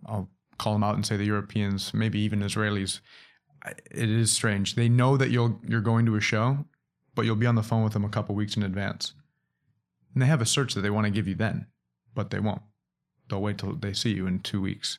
I'll 0.06 0.30
call 0.58 0.74
them 0.74 0.84
out 0.84 0.94
and 0.94 1.04
say 1.04 1.16
the 1.16 1.24
Europeans, 1.24 1.92
maybe 1.92 2.20
even 2.20 2.40
Israelis, 2.40 3.00
it 3.90 4.08
is 4.10 4.30
strange. 4.30 4.74
They 4.74 4.88
know 4.88 5.16
that 5.16 5.30
you'll 5.30 5.60
you're 5.66 5.80
going 5.80 6.06
to 6.06 6.16
a 6.16 6.20
show, 6.20 6.64
but 7.14 7.24
you'll 7.24 7.36
be 7.36 7.46
on 7.46 7.56
the 7.56 7.62
phone 7.62 7.84
with 7.84 7.92
them 7.92 8.04
a 8.04 8.08
couple 8.08 8.34
weeks 8.34 8.56
in 8.56 8.62
advance. 8.62 9.12
And 10.14 10.22
they 10.22 10.26
have 10.26 10.40
a 10.40 10.46
search 10.46 10.74
that 10.74 10.80
they 10.80 10.90
want 10.90 11.06
to 11.06 11.10
give 11.10 11.28
you 11.28 11.34
then, 11.34 11.66
but 12.14 12.30
they 12.30 12.40
won't. 12.40 12.62
They'll 13.28 13.42
wait 13.42 13.58
till 13.58 13.74
they 13.74 13.92
see 13.92 14.14
you 14.14 14.26
in 14.26 14.40
two 14.40 14.60
weeks, 14.60 14.98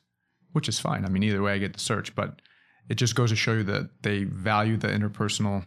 which 0.52 0.68
is 0.68 0.78
fine. 0.78 1.04
I 1.04 1.08
mean, 1.08 1.22
either 1.22 1.42
way, 1.42 1.52
I 1.52 1.58
get 1.58 1.74
the 1.74 1.80
search, 1.80 2.14
but 2.14 2.40
it 2.88 2.94
just 2.94 3.14
goes 3.14 3.30
to 3.30 3.36
show 3.36 3.54
you 3.54 3.62
that 3.64 4.02
they 4.02 4.24
value 4.24 4.76
the 4.76 4.88
interpersonal, 4.88 5.64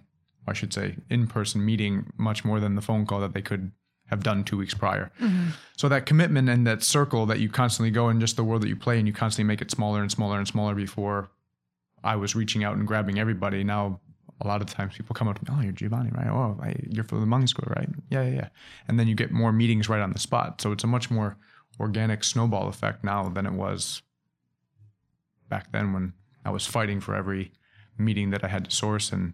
I 0.48 0.54
should 0.54 0.74
say, 0.74 0.98
in 1.10 1.28
person 1.28 1.66
meeting 1.66 2.12
much 2.18 2.46
more 2.46 2.60
than 2.60 2.76
the 2.76 2.82
phone 2.82 3.06
call 3.06 3.20
that 3.22 3.34
they 3.34 3.42
could 3.42 3.72
have 4.08 4.24
done 4.24 4.44
two 4.44 4.58
weeks 4.58 4.74
prior. 4.74 5.12
Mm-hmm. 5.20 5.50
So 5.78 5.90
that 5.90 6.06
commitment 6.06 6.48
and 6.50 6.68
that 6.68 6.84
circle 6.84 7.26
that 7.26 7.40
you 7.40 7.50
constantly 7.50 7.90
go 7.90 8.10
in 8.10 8.20
just 8.20 8.36
the 8.36 8.44
world 8.44 8.62
that 8.62 8.68
you 8.68 8.76
play 8.76 9.00
and 9.00 9.08
you 9.08 9.14
constantly 9.14 9.48
make 9.48 9.62
it 9.62 9.72
smaller 9.72 10.02
and 10.02 10.12
smaller 10.12 10.38
and 10.38 10.48
smaller 10.48 10.76
before 10.76 11.32
I 12.04 12.16
was 12.16 12.36
reaching 12.36 12.64
out 12.64 12.78
and 12.78 12.86
grabbing 12.86 13.18
everybody. 13.18 13.64
Now 13.64 14.00
a 14.42 14.48
lot 14.48 14.62
of 14.62 14.68
times 14.68 14.96
people 14.96 15.16
come 15.16 15.28
up 15.28 15.40
to 15.40 15.52
me, 15.52 15.58
oh, 15.58 15.64
you're 15.64 15.72
Giovanni, 15.72 16.12
right? 16.12 16.28
Oh, 16.28 16.60
I, 16.62 16.76
you're 16.88 17.04
from 17.04 17.22
the 17.22 17.26
Mullings 17.26 17.54
Group, 17.54 17.76
right? 17.76 17.90
Yeah, 18.10 18.24
yeah, 18.24 18.36
yeah. 18.36 18.48
And 18.88 19.00
then 19.00 19.08
you 19.08 19.16
get 19.16 19.32
more 19.32 19.52
meetings 19.52 19.90
right 19.90 20.02
on 20.02 20.12
the 20.12 20.20
spot. 20.20 20.62
So 20.62 20.72
it's 20.72 20.84
a 20.84 20.88
much 20.88 21.10
more 21.10 21.38
organic 21.80 22.24
snowball 22.24 22.68
effect 22.68 23.04
now 23.04 23.28
than 23.30 23.46
it 23.46 23.54
was 23.54 24.02
back 25.50 25.72
then 25.72 25.94
when 25.94 26.14
I 26.44 26.52
was 26.52 26.66
fighting 26.66 27.00
for 27.00 27.16
every 27.16 27.52
meeting 27.98 28.30
that 28.32 28.44
I 28.44 28.48
had 28.48 28.66
to 28.66 28.72
source 28.72 29.12
and 29.12 29.34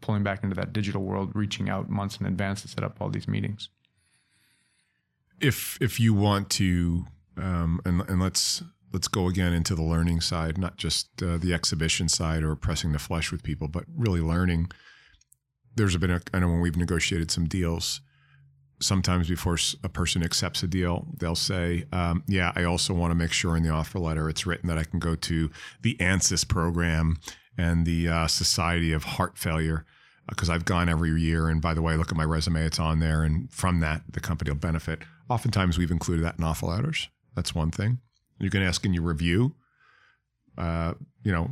pulling 0.00 0.22
back 0.22 0.42
into 0.42 0.56
that 0.56 0.72
digital 0.72 1.02
world, 1.02 1.32
reaching 1.34 1.68
out 1.68 1.88
months 1.90 2.18
in 2.18 2.26
advance 2.26 2.62
to 2.62 2.68
set 2.68 2.84
up 2.84 3.00
all 3.00 3.10
these 3.10 3.28
meetings. 3.28 3.68
If 5.40 5.78
if 5.80 6.00
you 6.00 6.14
want 6.14 6.50
to, 6.50 7.04
um, 7.36 7.80
and 7.84 8.02
and 8.08 8.20
let's 8.20 8.62
let's 8.92 9.08
go 9.08 9.28
again 9.28 9.52
into 9.52 9.74
the 9.74 9.82
learning 9.82 10.20
side, 10.20 10.58
not 10.58 10.76
just 10.76 11.22
uh, 11.22 11.36
the 11.36 11.52
exhibition 11.52 12.08
side 12.08 12.42
or 12.42 12.56
pressing 12.56 12.92
the 12.92 12.98
flesh 12.98 13.30
with 13.30 13.42
people, 13.42 13.68
but 13.68 13.84
really 13.94 14.20
learning. 14.20 14.70
There's 15.76 15.96
been 15.96 16.10
a, 16.10 16.20
I 16.34 16.40
know 16.40 16.48
when 16.48 16.60
we've 16.60 16.76
negotiated 16.76 17.30
some 17.30 17.46
deals, 17.46 18.00
sometimes 18.80 19.28
before 19.28 19.58
a 19.82 19.88
person 19.88 20.22
accepts 20.22 20.62
a 20.62 20.66
deal, 20.66 21.06
they'll 21.18 21.34
say, 21.34 21.84
um, 21.92 22.22
"Yeah, 22.26 22.52
I 22.54 22.64
also 22.64 22.94
want 22.94 23.10
to 23.10 23.14
make 23.14 23.32
sure 23.32 23.56
in 23.56 23.62
the 23.62 23.70
offer 23.70 23.98
letter 23.98 24.28
it's 24.28 24.46
written 24.46 24.68
that 24.68 24.78
I 24.78 24.84
can 24.84 24.98
go 24.98 25.14
to 25.14 25.50
the 25.82 25.96
ANSYS 26.00 26.46
program 26.46 27.18
and 27.56 27.86
the 27.86 28.08
uh, 28.08 28.26
Society 28.26 28.92
of 28.92 29.04
Heart 29.04 29.38
Failure." 29.38 29.84
Because 30.28 30.50
uh, 30.50 30.54
I've 30.54 30.64
gone 30.64 30.88
every 30.88 31.18
year, 31.20 31.48
and 31.48 31.62
by 31.62 31.72
the 31.72 31.82
way, 31.82 31.96
look 31.96 32.10
at 32.10 32.16
my 32.16 32.24
resume; 32.24 32.64
it's 32.64 32.78
on 32.78 33.00
there, 33.00 33.22
and 33.22 33.50
from 33.50 33.80
that, 33.80 34.02
the 34.10 34.20
company 34.20 34.50
will 34.50 34.58
benefit. 34.58 35.00
Oftentimes, 35.28 35.78
we've 35.78 35.90
included 35.90 36.24
that 36.24 36.38
in 36.38 36.44
offer 36.44 36.66
letters. 36.66 37.08
That's 37.34 37.54
one 37.54 37.70
thing. 37.70 37.98
You 38.38 38.50
can 38.50 38.62
ask 38.62 38.84
in 38.84 38.94
your 38.94 39.04
review. 39.04 39.54
Uh, 40.56 40.94
you 41.22 41.32
know, 41.32 41.50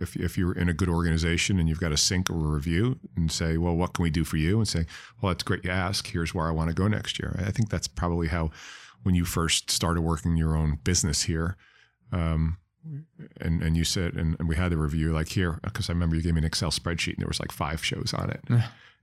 if 0.00 0.16
if 0.16 0.36
you're 0.36 0.52
in 0.52 0.68
a 0.68 0.74
good 0.74 0.88
organization 0.88 1.58
and 1.58 1.68
you've 1.68 1.80
got 1.80 1.92
a 1.92 1.96
sync 1.96 2.30
or 2.30 2.34
a 2.34 2.48
review, 2.48 2.98
and 3.16 3.30
say, 3.30 3.56
well, 3.56 3.74
what 3.74 3.94
can 3.94 4.02
we 4.02 4.10
do 4.10 4.24
for 4.24 4.36
you? 4.36 4.58
And 4.58 4.68
say, 4.68 4.86
well, 5.20 5.32
that's 5.32 5.42
great. 5.42 5.64
You 5.64 5.70
ask. 5.70 6.06
Here's 6.06 6.34
where 6.34 6.46
I 6.46 6.50
want 6.50 6.68
to 6.68 6.74
go 6.74 6.88
next 6.88 7.18
year. 7.18 7.38
I 7.44 7.50
think 7.50 7.68
that's 7.68 7.88
probably 7.88 8.28
how, 8.28 8.50
when 9.02 9.14
you 9.14 9.24
first 9.24 9.70
started 9.70 10.02
working 10.02 10.36
your 10.36 10.56
own 10.56 10.78
business 10.84 11.22
here, 11.22 11.56
um, 12.12 12.58
and 13.40 13.62
and 13.62 13.76
you 13.76 13.84
said, 13.84 14.14
and, 14.14 14.36
and 14.38 14.48
we 14.48 14.56
had 14.56 14.72
the 14.72 14.78
review 14.78 15.12
like 15.12 15.28
here 15.28 15.60
because 15.62 15.90
I 15.90 15.92
remember 15.92 16.16
you 16.16 16.22
gave 16.22 16.34
me 16.34 16.40
an 16.40 16.44
Excel 16.44 16.70
spreadsheet 16.70 17.14
and 17.14 17.18
there 17.22 17.28
was 17.28 17.40
like 17.40 17.52
five 17.52 17.84
shows 17.84 18.14
on 18.14 18.30
it, 18.30 18.40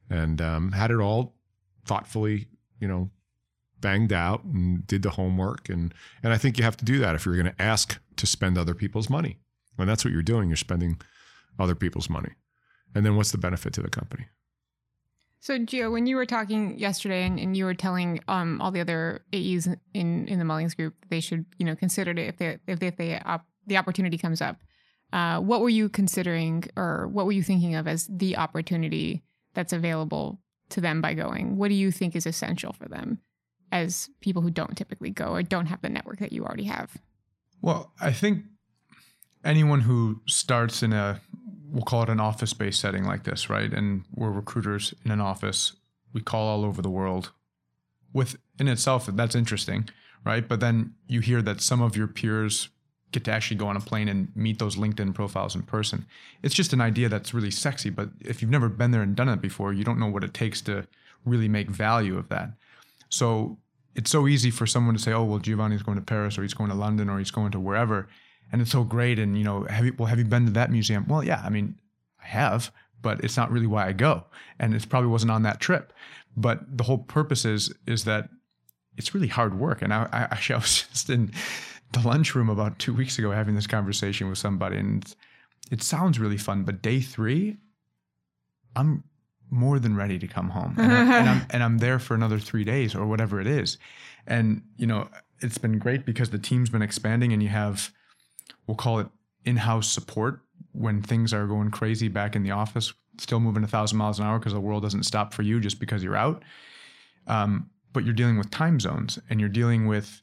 and 0.10 0.42
um, 0.42 0.72
had 0.72 0.92
it 0.92 1.00
all 1.00 1.36
thoughtfully, 1.86 2.48
you 2.80 2.88
know, 2.88 3.10
banged 3.84 4.14
out 4.14 4.44
and 4.46 4.88
did 4.88 5.04
the 5.04 5.12
homework. 5.12 5.70
And, 5.70 5.94
and 6.24 6.34
I 6.34 6.38
think 6.38 6.58
you 6.58 6.64
have 6.64 6.78
to 6.78 6.86
do 6.86 6.98
that 7.00 7.14
if 7.14 7.26
you're 7.26 7.36
going 7.36 7.54
to 7.54 7.62
ask 7.62 8.00
to 8.16 8.26
spend 8.26 8.58
other 8.58 8.74
people's 8.74 9.10
money. 9.10 9.38
And 9.78 9.90
that's 9.90 10.06
what 10.06 10.14
you're 10.14 10.24
doing. 10.24 10.50
You're 10.50 10.58
spending 10.58 11.00
other 11.60 11.76
people's 11.76 12.10
money. 12.10 12.32
And 12.96 13.06
then 13.06 13.16
what's 13.16 13.32
the 13.32 13.38
benefit 13.38 13.74
to 13.74 13.82
the 13.82 13.90
company? 13.90 14.26
So, 15.40 15.60
Gio, 15.60 15.92
when 15.92 16.06
you 16.08 16.16
were 16.16 16.26
talking 16.26 16.78
yesterday 16.80 17.26
and, 17.26 17.38
and 17.38 17.58
you 17.58 17.66
were 17.66 17.74
telling 17.74 18.22
um, 18.28 18.62
all 18.62 18.72
the 18.72 18.80
other 18.80 19.26
AEs 19.34 19.68
in, 19.94 20.28
in 20.28 20.40
the 20.40 20.46
Mullings 20.46 20.76
group 20.76 20.94
they 21.10 21.20
should, 21.20 21.46
you 21.58 21.66
know, 21.66 21.76
consider 21.76 22.12
it 22.12 22.20
if 22.20 22.38
they 22.38 22.58
if 22.68 22.80
they, 22.80 22.88
if 22.88 22.96
they 22.96 23.20
op- 23.20 23.46
the 23.68 23.76
opportunity 23.76 24.18
comes 24.18 24.42
up, 24.42 24.58
uh, 25.12 25.40
what 25.40 25.60
were 25.60 25.70
you 25.70 25.90
considering 25.90 26.64
or 26.78 27.08
what 27.08 27.26
were 27.26 27.34
you 27.34 27.44
thinking 27.44 27.76
of 27.76 27.88
as 27.88 28.08
the 28.10 28.38
opportunity 28.38 29.22
that's 29.54 29.74
available 29.74 30.40
to 30.70 30.80
them 30.80 31.02
by 31.02 31.14
going? 31.14 31.58
What 31.58 31.68
do 31.68 31.76
you 31.76 31.92
think 31.92 32.16
is 32.16 32.26
essential 32.26 32.72
for 32.72 32.88
them? 32.88 33.20
as 33.74 34.08
people 34.22 34.44
who 34.44 34.52
don't 34.52 34.78
typically 34.78 35.10
go 35.10 35.30
or 35.30 35.42
don't 35.42 35.66
have 35.66 35.82
the 35.82 35.90
network 35.90 36.20
that 36.20 36.32
you 36.32 36.46
already 36.46 36.66
have? 36.66 36.96
Well, 37.62 37.92
I 38.00 38.14
think 38.14 38.46
anyone 39.44 39.82
who 39.82 40.22
starts 40.28 40.84
in 40.84 40.94
a 40.94 41.22
we'll 41.74 41.84
call 41.84 42.04
it 42.04 42.10
an 42.10 42.20
office 42.20 42.54
based 42.54 42.80
setting 42.80 43.04
like 43.04 43.24
this, 43.24 43.50
right? 43.50 43.74
And 43.74 44.04
we're 44.14 44.32
recruiters 44.32 44.94
in 45.04 45.12
an 45.12 45.20
office. 45.20 45.74
We 46.14 46.22
call 46.22 46.48
all 46.48 46.64
over 46.64 46.82
the 46.82 46.90
world. 46.90 47.32
With 48.14 48.38
in 48.60 48.68
itself, 48.68 49.08
that's 49.08 49.36
interesting, 49.36 49.90
right? 50.24 50.48
But 50.48 50.60
then 50.60 50.94
you 51.08 51.20
hear 51.20 51.42
that 51.42 51.62
some 51.62 51.82
of 51.82 51.98
your 51.98 52.08
peers 52.08 52.70
get 53.12 53.24
to 53.24 53.32
actually 53.32 53.58
go 53.58 53.68
on 53.68 53.76
a 53.76 53.80
plane 53.80 54.08
and 54.08 54.36
meet 54.36 54.60
those 54.60 54.76
LinkedIn 54.76 55.16
profiles 55.16 55.56
in 55.56 55.64
person. 55.64 56.06
It's 56.44 56.54
just 56.54 56.74
an 56.74 56.82
idea 56.82 57.10
that's 57.10 57.34
really 57.34 57.52
sexy, 57.52 57.90
but 57.90 58.10
if 58.20 58.42
you've 58.42 58.52
never 58.52 58.70
been 58.70 58.92
there 58.92 59.02
and 59.02 59.16
done 59.16 59.30
it 59.30 59.42
before, 59.42 59.74
you 59.74 59.84
don't 59.84 60.00
know 60.00 60.08
what 60.08 60.24
it 60.24 60.34
takes 60.34 60.62
to 60.62 60.88
really 61.26 61.48
make 61.48 61.70
value 61.70 62.18
of 62.18 62.30
that. 62.30 62.52
So 63.10 63.58
it's 63.96 64.12
so 64.12 64.28
easy 64.28 64.52
for 64.52 64.66
someone 64.68 64.96
to 64.96 65.02
say, 65.02 65.14
"Oh, 65.14 65.24
well, 65.24 65.40
Giovanni's 65.40 65.84
going 65.84 65.98
to 65.98 66.04
Paris, 66.04 66.38
or 66.38 66.44
he's 66.44 66.56
going 66.56 66.70
to 66.70 66.76
London, 66.76 67.10
or 67.10 67.20
he's 67.20 67.32
going 67.32 67.52
to 67.52 67.60
wherever," 67.60 68.08
and 68.52 68.62
it's 68.62 68.72
so 68.72 68.84
great. 68.84 69.20
And 69.20 69.38
you 69.38 69.44
know, 69.44 69.64
have 69.64 69.86
you 69.86 69.96
well, 69.98 70.08
have 70.08 70.20
you 70.20 70.26
been 70.26 70.46
to 70.46 70.52
that 70.54 70.72
museum? 70.72 71.06
Well, 71.08 71.24
yeah, 71.24 71.42
I 71.44 71.50
mean, 71.50 71.76
I 72.22 72.28
have, 72.28 72.72
but 73.02 73.24
it's 73.24 73.38
not 73.38 73.52
really 73.52 73.68
why 73.68 73.88
I 73.88 73.94
go, 73.94 74.26
and 74.60 74.74
it 74.74 74.88
probably 74.90 75.10
wasn't 75.10 75.32
on 75.32 75.44
that 75.44 75.60
trip. 75.60 75.94
But 76.36 76.78
the 76.78 76.84
whole 76.84 77.00
purpose 77.00 77.46
is 77.46 77.74
is 77.88 78.06
that 78.06 78.30
it's 78.98 79.14
really 79.14 79.28
hard 79.28 79.60
work. 79.60 79.82
And 79.82 79.94
I, 79.94 80.08
I 80.12 80.22
actually 80.24 80.56
I 80.58 80.60
was 80.60 80.88
just 80.92 81.10
in 81.10 81.32
the 81.92 82.08
lunchroom 82.08 82.50
about 82.50 82.80
two 82.80 82.94
weeks 82.94 83.18
ago 83.20 83.32
having 83.32 83.56
this 83.56 83.68
conversation 83.68 84.30
with 84.30 84.38
somebody, 84.38 84.78
and 84.78 85.16
it 85.72 85.82
sounds 85.82 86.20
really 86.20 86.38
fun. 86.38 86.64
But 86.64 86.82
day 86.82 87.00
three, 87.00 87.58
I'm 88.76 89.04
more 89.54 89.80
than 89.80 89.96
ready 89.96 90.18
to 90.20 90.28
come 90.28 90.50
home. 90.50 90.76
And, 90.78 90.92
I, 90.92 91.00
and, 91.20 91.30
I'm, 91.30 91.46
and 91.52 91.64
I'm 91.64 91.78
there 91.78 92.00
for 92.00 92.16
another 92.16 92.40
three 92.40 92.64
days 92.64 92.96
or 92.96 93.06
whatever 93.06 93.40
it 93.40 93.48
is. 93.48 93.78
And, 94.26 94.64
you 94.78 94.88
know, 94.88 95.08
it's 95.42 95.58
been 95.58 95.78
great 95.78 96.06
because 96.06 96.32
the 96.32 96.40
team's 96.40 96.70
been 96.70 96.82
expanding 96.82 97.32
and 97.32 97.42
you 97.42 97.50
have, 97.50 97.92
we'll 98.68 98.78
call 98.78 99.00
it 99.00 99.08
in 99.46 99.58
house 99.58 99.88
support 99.90 100.42
when 100.72 101.02
things 101.02 101.34
are 101.34 101.48
going 101.48 101.72
crazy 101.72 102.08
back 102.08 102.36
in 102.36 102.44
the 102.44 102.52
office, 102.52 102.94
still 103.20 103.40
moving 103.40 103.64
a 103.64 103.68
thousand 103.68 103.98
miles 103.98 104.20
an 104.20 104.26
hour 104.26 104.40
because 104.40 104.54
the 104.54 104.60
world 104.60 104.84
doesn't 104.84 105.04
stop 105.04 105.34
for 105.34 105.42
you 105.44 105.60
just 105.60 105.80
because 105.80 106.04
you're 106.04 106.16
out. 106.16 106.44
Um, 107.28 107.70
but 107.94 108.04
you're 108.04 108.14
dealing 108.14 108.38
with 108.38 108.50
time 108.50 108.80
zones 108.80 109.20
and 109.30 109.40
you're 109.40 109.50
dealing 109.50 109.88
with 109.88 110.22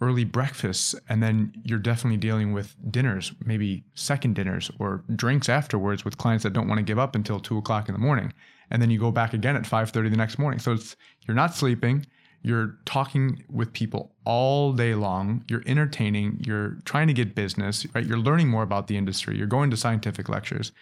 early 0.00 0.24
breakfasts 0.24 0.96
and 1.08 1.22
then 1.22 1.52
you're 1.62 1.78
definitely 1.78 2.16
dealing 2.16 2.52
with 2.52 2.74
dinners 2.90 3.32
maybe 3.44 3.84
second 3.94 4.34
dinners 4.34 4.68
or 4.80 5.04
drinks 5.14 5.48
afterwards 5.48 6.04
with 6.04 6.18
clients 6.18 6.42
that 6.42 6.52
don't 6.52 6.66
want 6.66 6.78
to 6.78 6.82
give 6.82 6.98
up 6.98 7.14
until 7.14 7.38
two 7.38 7.56
o'clock 7.56 7.88
in 7.88 7.92
the 7.92 8.00
morning 8.00 8.32
and 8.72 8.82
then 8.82 8.90
you 8.90 8.98
go 8.98 9.12
back 9.12 9.32
again 9.32 9.54
at 9.54 9.62
5.30 9.62 10.10
the 10.10 10.16
next 10.16 10.40
morning 10.40 10.58
so 10.58 10.72
it's 10.72 10.96
you're 11.28 11.36
not 11.36 11.54
sleeping 11.54 12.04
you're 12.42 12.76
talking 12.84 13.44
with 13.48 13.72
people 13.72 14.14
all 14.24 14.72
day 14.72 14.94
long. 14.94 15.44
You're 15.48 15.62
entertaining. 15.64 16.42
You're 16.44 16.78
trying 16.84 17.06
to 17.06 17.12
get 17.12 17.34
business 17.34 17.86
right? 17.94 18.04
You're 18.04 18.18
learning 18.18 18.48
more 18.48 18.62
about 18.62 18.88
the 18.88 18.96
industry. 18.96 19.36
You're 19.36 19.46
going 19.46 19.70
to 19.70 19.76
scientific 19.76 20.28
lectures. 20.28 20.72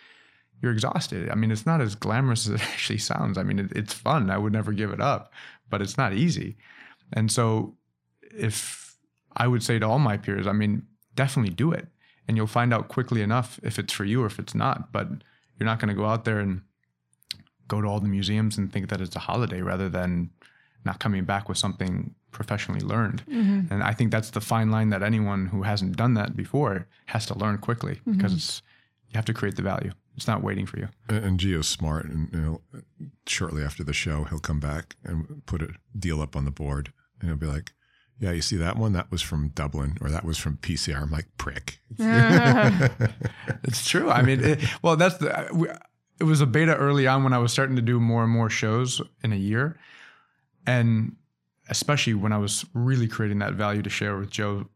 You're 0.62 0.72
exhausted. 0.72 1.28
I 1.30 1.34
mean 1.34 1.50
it's 1.50 1.66
not 1.66 1.80
as 1.80 1.94
glamorous 1.94 2.46
as 2.48 2.54
it 2.54 2.62
actually 2.62 2.98
sounds. 2.98 3.38
I 3.38 3.42
mean 3.42 3.58
it, 3.58 3.72
it's 3.72 3.94
fun. 3.94 4.30
I 4.30 4.38
would 4.38 4.52
never 4.52 4.72
give 4.72 4.90
it 4.90 5.00
up 5.00 5.32
but 5.70 5.80
it's 5.80 5.96
not 5.96 6.12
easy. 6.12 6.56
And 7.12 7.30
so 7.30 7.76
if 8.36 8.96
I 9.36 9.46
would 9.46 9.62
say 9.62 9.78
to 9.78 9.86
all 9.86 9.98
my 9.98 10.16
peers, 10.16 10.46
I 10.46 10.52
mean, 10.52 10.82
definitely 11.14 11.54
do 11.54 11.72
it. 11.72 11.86
And 12.28 12.36
you'll 12.36 12.46
find 12.46 12.74
out 12.74 12.88
quickly 12.88 13.22
enough 13.22 13.58
if 13.62 13.78
it's 13.78 13.92
for 13.92 14.04
you 14.04 14.22
or 14.22 14.26
if 14.26 14.38
it's 14.38 14.54
not. 14.54 14.92
But 14.92 15.08
you're 15.58 15.66
not 15.66 15.78
going 15.78 15.88
to 15.88 15.94
go 15.94 16.06
out 16.06 16.24
there 16.24 16.40
and 16.40 16.62
go 17.68 17.80
to 17.80 17.88
all 17.88 18.00
the 18.00 18.08
museums 18.08 18.58
and 18.58 18.72
think 18.72 18.88
that 18.90 19.00
it's 19.00 19.16
a 19.16 19.20
holiday 19.20 19.62
rather 19.62 19.88
than 19.88 20.30
not 20.84 20.98
coming 20.98 21.24
back 21.24 21.48
with 21.48 21.58
something 21.58 22.14
professionally 22.30 22.80
learned. 22.80 23.24
Mm-hmm. 23.26 23.72
And 23.72 23.82
I 23.82 23.92
think 23.92 24.10
that's 24.10 24.30
the 24.30 24.40
fine 24.40 24.70
line 24.70 24.90
that 24.90 25.02
anyone 25.02 25.46
who 25.46 25.62
hasn't 25.62 25.96
done 25.96 26.14
that 26.14 26.36
before 26.36 26.86
has 27.06 27.26
to 27.26 27.38
learn 27.38 27.58
quickly 27.58 27.96
mm-hmm. 27.96 28.12
because 28.12 28.62
you 29.08 29.16
have 29.16 29.24
to 29.26 29.34
create 29.34 29.56
the 29.56 29.62
value. 29.62 29.92
It's 30.16 30.26
not 30.26 30.42
waiting 30.42 30.66
for 30.66 30.78
you. 30.78 30.88
And, 31.08 31.24
and 31.24 31.40
Gio's 31.40 31.68
smart, 31.68 32.06
and 32.06 32.28
you 32.32 32.40
know, 32.40 32.60
shortly 33.26 33.62
after 33.62 33.82
the 33.84 33.92
show, 33.92 34.24
he'll 34.24 34.38
come 34.38 34.60
back 34.60 34.96
and 35.04 35.42
put 35.46 35.62
a 35.62 35.70
deal 35.98 36.20
up 36.20 36.36
on 36.36 36.44
the 36.44 36.50
board, 36.50 36.92
and 37.20 37.28
he'll 37.28 37.38
be 37.38 37.46
like, 37.46 37.72
yeah, 38.20 38.32
you 38.32 38.42
see 38.42 38.56
that 38.56 38.76
one? 38.76 38.92
That 38.92 39.10
was 39.10 39.22
from 39.22 39.48
Dublin 39.48 39.96
or 40.02 40.10
that 40.10 40.24
was 40.24 40.36
from 40.36 40.58
PCR. 40.58 41.02
I'm 41.02 41.10
like, 41.10 41.26
prick. 41.38 41.80
it's 43.64 43.88
true. 43.88 44.10
I 44.10 44.20
mean, 44.20 44.44
it, 44.44 44.60
well, 44.82 44.96
that's 44.96 45.16
the, 45.16 45.78
it 46.20 46.24
was 46.24 46.42
a 46.42 46.46
beta 46.46 46.76
early 46.76 47.06
on 47.06 47.24
when 47.24 47.32
I 47.32 47.38
was 47.38 47.50
starting 47.50 47.76
to 47.76 47.82
do 47.82 47.98
more 47.98 48.22
and 48.22 48.30
more 48.30 48.50
shows 48.50 49.00
in 49.24 49.32
a 49.32 49.36
year. 49.36 49.78
And 50.66 51.16
especially 51.68 52.14
when 52.14 52.32
I 52.32 52.38
was 52.38 52.64
really 52.74 53.08
creating 53.08 53.38
that 53.38 53.54
value 53.54 53.82
to 53.82 53.90
share 53.90 54.16
with 54.18 54.30
Joe 54.30 54.66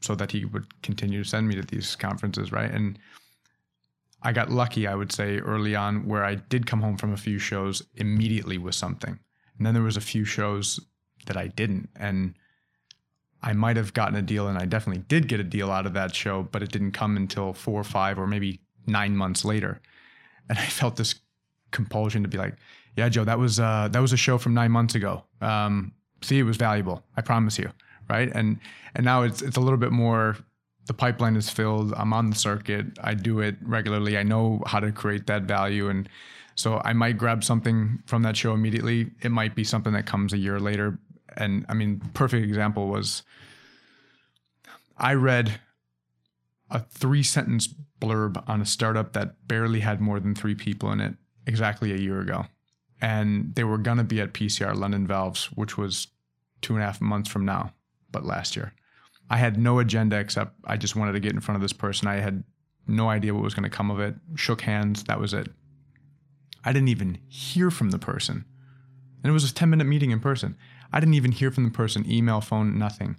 so 0.00 0.14
that 0.14 0.32
he 0.32 0.44
would 0.44 0.66
continue 0.82 1.22
to 1.22 1.28
send 1.28 1.48
me 1.48 1.54
to 1.56 1.62
these 1.62 1.96
conferences, 1.96 2.52
right? 2.52 2.70
And 2.70 2.98
I 4.22 4.32
got 4.32 4.50
lucky, 4.50 4.86
I 4.86 4.94
would 4.94 5.12
say, 5.12 5.38
early 5.38 5.74
on 5.74 6.06
where 6.06 6.24
I 6.24 6.36
did 6.36 6.66
come 6.66 6.80
home 6.80 6.96
from 6.96 7.12
a 7.12 7.16
few 7.16 7.38
shows 7.38 7.82
immediately 7.94 8.58
with 8.58 8.74
something. 8.74 9.18
And 9.56 9.66
then 9.66 9.74
there 9.74 9.82
was 9.82 9.96
a 9.96 10.00
few 10.02 10.24
shows 10.24 10.80
that 11.26 11.36
I 11.36 11.48
didn't. 11.48 11.88
And 11.96 12.34
I 13.42 13.52
might 13.52 13.76
have 13.76 13.94
gotten 13.94 14.16
a 14.16 14.22
deal, 14.22 14.48
and 14.48 14.58
I 14.58 14.64
definitely 14.64 15.04
did 15.08 15.28
get 15.28 15.40
a 15.40 15.44
deal 15.44 15.70
out 15.70 15.86
of 15.86 15.92
that 15.94 16.14
show, 16.14 16.42
but 16.42 16.62
it 16.62 16.72
didn't 16.72 16.92
come 16.92 17.16
until 17.16 17.52
four 17.52 17.80
or 17.80 17.84
five 17.84 18.18
or 18.18 18.26
maybe 18.26 18.60
nine 18.86 19.16
months 19.16 19.44
later. 19.44 19.80
And 20.48 20.58
I 20.58 20.66
felt 20.66 20.96
this 20.96 21.16
compulsion 21.70 22.22
to 22.22 22.28
be 22.28 22.38
like, 22.38 22.56
"Yeah, 22.96 23.08
Joe, 23.08 23.24
that 23.24 23.38
was 23.38 23.60
uh, 23.60 23.88
that 23.92 24.00
was 24.00 24.12
a 24.12 24.16
show 24.16 24.38
from 24.38 24.54
nine 24.54 24.72
months 24.72 24.94
ago. 24.94 25.24
Um, 25.40 25.92
see, 26.22 26.38
it 26.38 26.44
was 26.44 26.56
valuable. 26.56 27.04
I 27.16 27.20
promise 27.20 27.58
you, 27.58 27.70
right?" 28.08 28.30
And 28.34 28.58
and 28.94 29.04
now 29.04 29.22
it's 29.22 29.42
it's 29.42 29.56
a 29.56 29.60
little 29.60 29.78
bit 29.78 29.92
more. 29.92 30.36
The 30.86 30.94
pipeline 30.94 31.36
is 31.36 31.50
filled. 31.50 31.92
I'm 31.94 32.12
on 32.12 32.30
the 32.30 32.36
circuit. 32.36 32.86
I 33.02 33.14
do 33.14 33.40
it 33.40 33.56
regularly. 33.60 34.16
I 34.16 34.22
know 34.22 34.62
how 34.66 34.80
to 34.80 34.92
create 34.92 35.26
that 35.26 35.42
value, 35.42 35.88
and 35.88 36.08
so 36.54 36.80
I 36.84 36.92
might 36.92 37.18
grab 37.18 37.44
something 37.44 38.02
from 38.06 38.22
that 38.22 38.36
show 38.36 38.54
immediately. 38.54 39.10
It 39.22 39.30
might 39.30 39.54
be 39.54 39.64
something 39.64 39.92
that 39.92 40.06
comes 40.06 40.32
a 40.32 40.38
year 40.38 40.58
later, 40.58 40.98
and 41.36 41.66
I 41.68 41.74
mean, 41.74 42.00
perfect 42.14 42.46
example 42.46 42.88
was 42.88 43.22
I 44.96 45.14
read 45.14 45.60
a 46.70 46.80
three 46.80 47.22
sentence 47.22 47.68
blurb 48.00 48.42
on 48.48 48.60
a 48.60 48.66
startup 48.66 49.12
that 49.12 49.46
barely 49.46 49.80
had 49.80 50.00
more 50.00 50.20
than 50.20 50.34
three 50.34 50.54
people 50.54 50.90
in 50.92 51.00
it 51.00 51.14
exactly 51.46 51.92
a 51.92 51.96
year 51.96 52.20
ago. 52.20 52.46
And 53.00 53.54
they 53.54 53.64
were 53.64 53.78
going 53.78 53.98
to 53.98 54.04
be 54.04 54.20
at 54.20 54.32
PCR 54.32 54.74
London 54.74 55.06
Valves, 55.06 55.46
which 55.52 55.76
was 55.76 56.08
two 56.62 56.74
and 56.74 56.82
a 56.82 56.86
half 56.86 57.00
months 57.00 57.30
from 57.30 57.44
now, 57.44 57.72
but 58.10 58.24
last 58.24 58.56
year. 58.56 58.72
I 59.28 59.36
had 59.36 59.58
no 59.58 59.78
agenda 59.78 60.18
except 60.18 60.54
I 60.64 60.76
just 60.76 60.96
wanted 60.96 61.12
to 61.12 61.20
get 61.20 61.32
in 61.32 61.40
front 61.40 61.56
of 61.56 61.62
this 61.62 61.72
person. 61.72 62.08
I 62.08 62.16
had 62.16 62.44
no 62.86 63.08
idea 63.08 63.34
what 63.34 63.42
was 63.42 63.54
going 63.54 63.68
to 63.68 63.76
come 63.76 63.90
of 63.90 64.00
it. 64.00 64.14
Shook 64.36 64.62
hands, 64.62 65.04
that 65.04 65.20
was 65.20 65.34
it. 65.34 65.48
I 66.64 66.72
didn't 66.72 66.88
even 66.88 67.18
hear 67.28 67.70
from 67.70 67.90
the 67.90 67.98
person. 67.98 68.44
And 69.22 69.30
it 69.30 69.34
was 69.34 69.48
a 69.50 69.54
10 69.54 69.68
minute 69.70 69.86
meeting 69.86 70.10
in 70.10 70.20
person. 70.20 70.56
I 70.92 71.00
didn't 71.00 71.14
even 71.14 71.32
hear 71.32 71.50
from 71.50 71.64
the 71.64 71.70
person, 71.70 72.10
email, 72.10 72.40
phone, 72.40 72.78
nothing. 72.78 73.16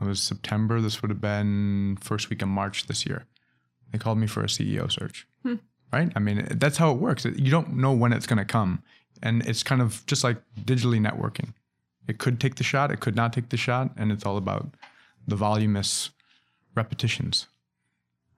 It 0.00 0.04
was 0.04 0.20
September. 0.20 0.80
This 0.80 1.02
would 1.02 1.10
have 1.10 1.20
been 1.20 1.98
first 2.00 2.30
week 2.30 2.42
of 2.42 2.48
March 2.48 2.86
this 2.86 3.04
year. 3.04 3.26
They 3.90 3.98
called 3.98 4.18
me 4.18 4.26
for 4.26 4.42
a 4.42 4.46
CEO 4.46 4.90
search. 4.90 5.26
Hmm. 5.42 5.54
Right? 5.92 6.12
I 6.14 6.18
mean, 6.18 6.46
that's 6.50 6.76
how 6.76 6.92
it 6.92 6.98
works. 6.98 7.24
You 7.24 7.50
don't 7.50 7.76
know 7.76 7.92
when 7.92 8.12
it's 8.12 8.26
going 8.26 8.38
to 8.38 8.44
come. 8.44 8.82
And 9.22 9.44
it's 9.46 9.62
kind 9.62 9.80
of 9.80 10.04
just 10.06 10.22
like 10.22 10.36
digitally 10.60 11.00
networking. 11.00 11.54
It 12.06 12.18
could 12.18 12.40
take 12.40 12.56
the 12.56 12.64
shot, 12.64 12.90
it 12.90 13.00
could 13.00 13.16
not 13.16 13.32
take 13.32 13.48
the 13.48 13.56
shot. 13.56 13.90
And 13.96 14.12
it's 14.12 14.24
all 14.24 14.36
about 14.36 14.68
the 15.26 15.36
voluminous 15.36 16.10
repetitions. 16.74 17.46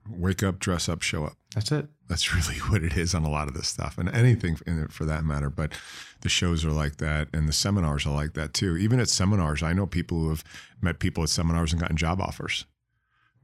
Wake 0.09 0.43
up, 0.43 0.59
dress 0.59 0.89
up, 0.89 1.01
show 1.01 1.25
up. 1.25 1.37
That's 1.53 1.71
it. 1.71 1.87
That's 2.07 2.33
really 2.33 2.59
what 2.69 2.83
it 2.83 2.97
is 2.97 3.13
on 3.13 3.23
a 3.23 3.29
lot 3.29 3.47
of 3.47 3.53
this 3.53 3.67
stuff, 3.67 3.97
and 3.97 4.09
anything 4.09 4.57
in 4.65 4.81
it 4.81 4.91
for 4.91 5.05
that 5.05 5.23
matter. 5.23 5.49
But 5.49 5.73
the 6.21 6.29
shows 6.29 6.65
are 6.65 6.71
like 6.71 6.97
that, 6.97 7.27
and 7.33 7.47
the 7.47 7.53
seminars 7.53 8.05
are 8.05 8.13
like 8.13 8.33
that 8.33 8.53
too. 8.53 8.77
Even 8.77 8.99
at 8.99 9.09
seminars, 9.09 9.63
I 9.63 9.73
know 9.73 9.85
people 9.85 10.19
who 10.19 10.29
have 10.29 10.43
met 10.81 10.99
people 10.99 11.23
at 11.23 11.29
seminars 11.29 11.71
and 11.71 11.81
gotten 11.81 11.97
job 11.97 12.19
offers. 12.19 12.65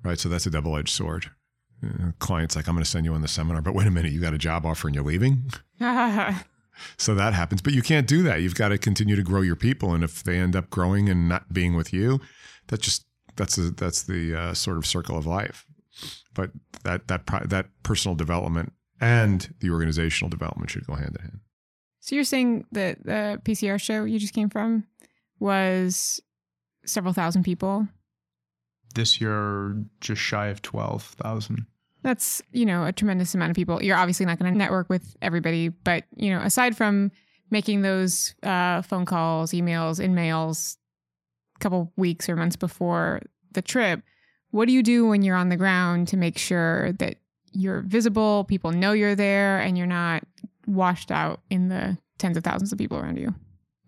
Right, 0.04 0.20
so 0.20 0.30
that's 0.30 0.46
a 0.46 0.52
double-edged 0.52 0.90
sword. 0.90 1.32
You 1.82 2.14
clients 2.20 2.56
like, 2.56 2.68
I'm 2.68 2.76
going 2.76 2.84
to 2.84 2.90
send 2.90 3.06
you 3.06 3.14
on 3.14 3.22
the 3.22 3.28
seminar, 3.28 3.62
but 3.62 3.74
wait 3.74 3.88
a 3.88 3.92
minute, 3.92 4.12
you 4.12 4.20
got 4.20 4.34
a 4.34 4.38
job 4.38 4.66
offer 4.66 4.88
and 4.88 4.96
you're 4.96 5.04
leaving. 5.04 5.52
so 6.98 7.16
that 7.16 7.34
happens, 7.34 7.62
but 7.62 7.74
you 7.74 7.82
can't 7.82 8.08
do 8.08 8.24
that. 8.24 8.42
You've 8.42 8.56
got 8.56 8.70
to 8.70 8.78
continue 8.78 9.16
to 9.16 9.24
grow 9.24 9.42
your 9.42 9.56
people, 9.56 9.94
and 9.94 10.04
if 10.04 10.24
they 10.24 10.38
end 10.38 10.56
up 10.56 10.70
growing 10.70 11.10
and 11.10 11.30
not 11.30 11.54
being 11.54 11.76
with 11.76 11.94
you, 11.94 12.20
that 12.68 12.82
just 12.82 13.06
that's 13.36 13.58
a, 13.58 13.72
that's 13.72 14.04
the 14.04 14.36
uh, 14.36 14.54
sort 14.54 14.78
of 14.78 14.86
circle 14.86 15.18
of 15.18 15.26
life. 15.26 15.66
But 16.34 16.52
that 16.84 17.08
that 17.08 17.26
that 17.50 17.68
personal 17.84 18.16
development 18.16 18.74
and 19.00 19.54
the 19.60 19.70
organizational 19.70 20.30
development 20.30 20.70
should 20.70 20.86
go 20.86 20.96
hand 20.96 21.16
in 21.20 21.22
hand. 21.22 21.40
So 22.00 22.16
you're 22.16 22.24
saying 22.24 22.66
that 22.72 23.04
the 23.04 23.42
PCR 23.44 23.82
show 23.82 24.06
you 24.06 24.20
just 24.20 24.34
came 24.34 24.50
from 24.50 24.86
was 25.40 26.22
several 26.86 27.14
thousand 27.14 27.44
people. 27.44 27.88
This 28.98 29.22
year, 29.22 29.76
just 30.02 30.20
shy 30.20 30.48
of 30.48 30.64
twelve 30.64 31.04
thousand. 31.04 31.68
That's 32.02 32.42
you 32.52 32.66
know 32.66 32.84
a 32.84 32.92
tremendous 32.92 33.36
amount 33.36 33.52
of 33.52 33.56
people. 33.56 33.82
You're 33.84 33.96
obviously 33.96 34.26
not 34.26 34.40
going 34.40 34.52
to 34.52 34.58
network 34.58 34.90
with 34.90 35.16
everybody, 35.22 35.70
but 35.70 36.06
you 36.16 36.32
know 36.32 36.42
aside 36.42 36.76
from 36.76 37.12
making 37.52 37.84
those 37.84 38.34
uh, 38.42 38.82
phone 38.82 39.06
calls, 39.06 39.52
emails, 39.52 40.00
in 40.00 40.16
mails, 40.16 40.78
a 41.56 41.60
couple 41.60 41.94
weeks 41.96 42.28
or 42.28 42.36
months 42.36 42.56
before 42.56 43.22
the 43.52 43.62
trip, 43.62 44.02
what 44.50 44.68
do 44.68 44.74
you 44.74 44.82
do 44.82 45.08
when 45.08 45.22
you're 45.22 45.36
on 45.36 45.50
the 45.50 45.58
ground 45.58 46.08
to 46.08 46.18
make 46.18 46.40
sure 46.40 46.92
that 46.94 47.18
you're 47.52 47.82
visible, 47.82 48.46
people 48.46 48.72
know 48.72 48.94
you're 48.94 49.16
there, 49.16 49.60
and 49.60 49.78
you're 49.78 49.86
not 49.86 50.24
washed 50.66 51.12
out 51.12 51.42
in 51.52 51.70
the 51.70 51.98
tens 52.18 52.36
of 52.36 52.44
thousands 52.44 52.72
of 52.72 52.80
people 52.80 52.98
around 52.98 53.18
you? 53.18 53.34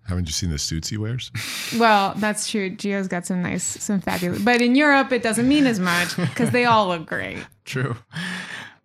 Haven't 0.10 0.28
you 0.28 0.34
seen 0.34 0.50
the 0.50 0.58
suits 0.58 0.89
he 0.89 0.98
wears? 0.98 1.32
well, 1.78 2.13
that's 2.18 2.50
true. 2.50 2.70
Gio's 2.75 3.08
got 3.08 3.25
some 3.25 3.42
nice, 3.44 3.63
some 3.63 4.01
fabulous. 4.01 4.42
But 4.42 4.62
in 4.62 4.75
Europe, 4.75 5.12
it 5.12 5.24
doesn't 5.24 5.48
mean 5.48 5.67
as 5.67 5.80
much 5.80 6.17
because 6.17 6.50
they 6.50 6.65
all 6.65 6.88
look 6.88 7.06
great. 7.06 7.38
True. 7.65 7.95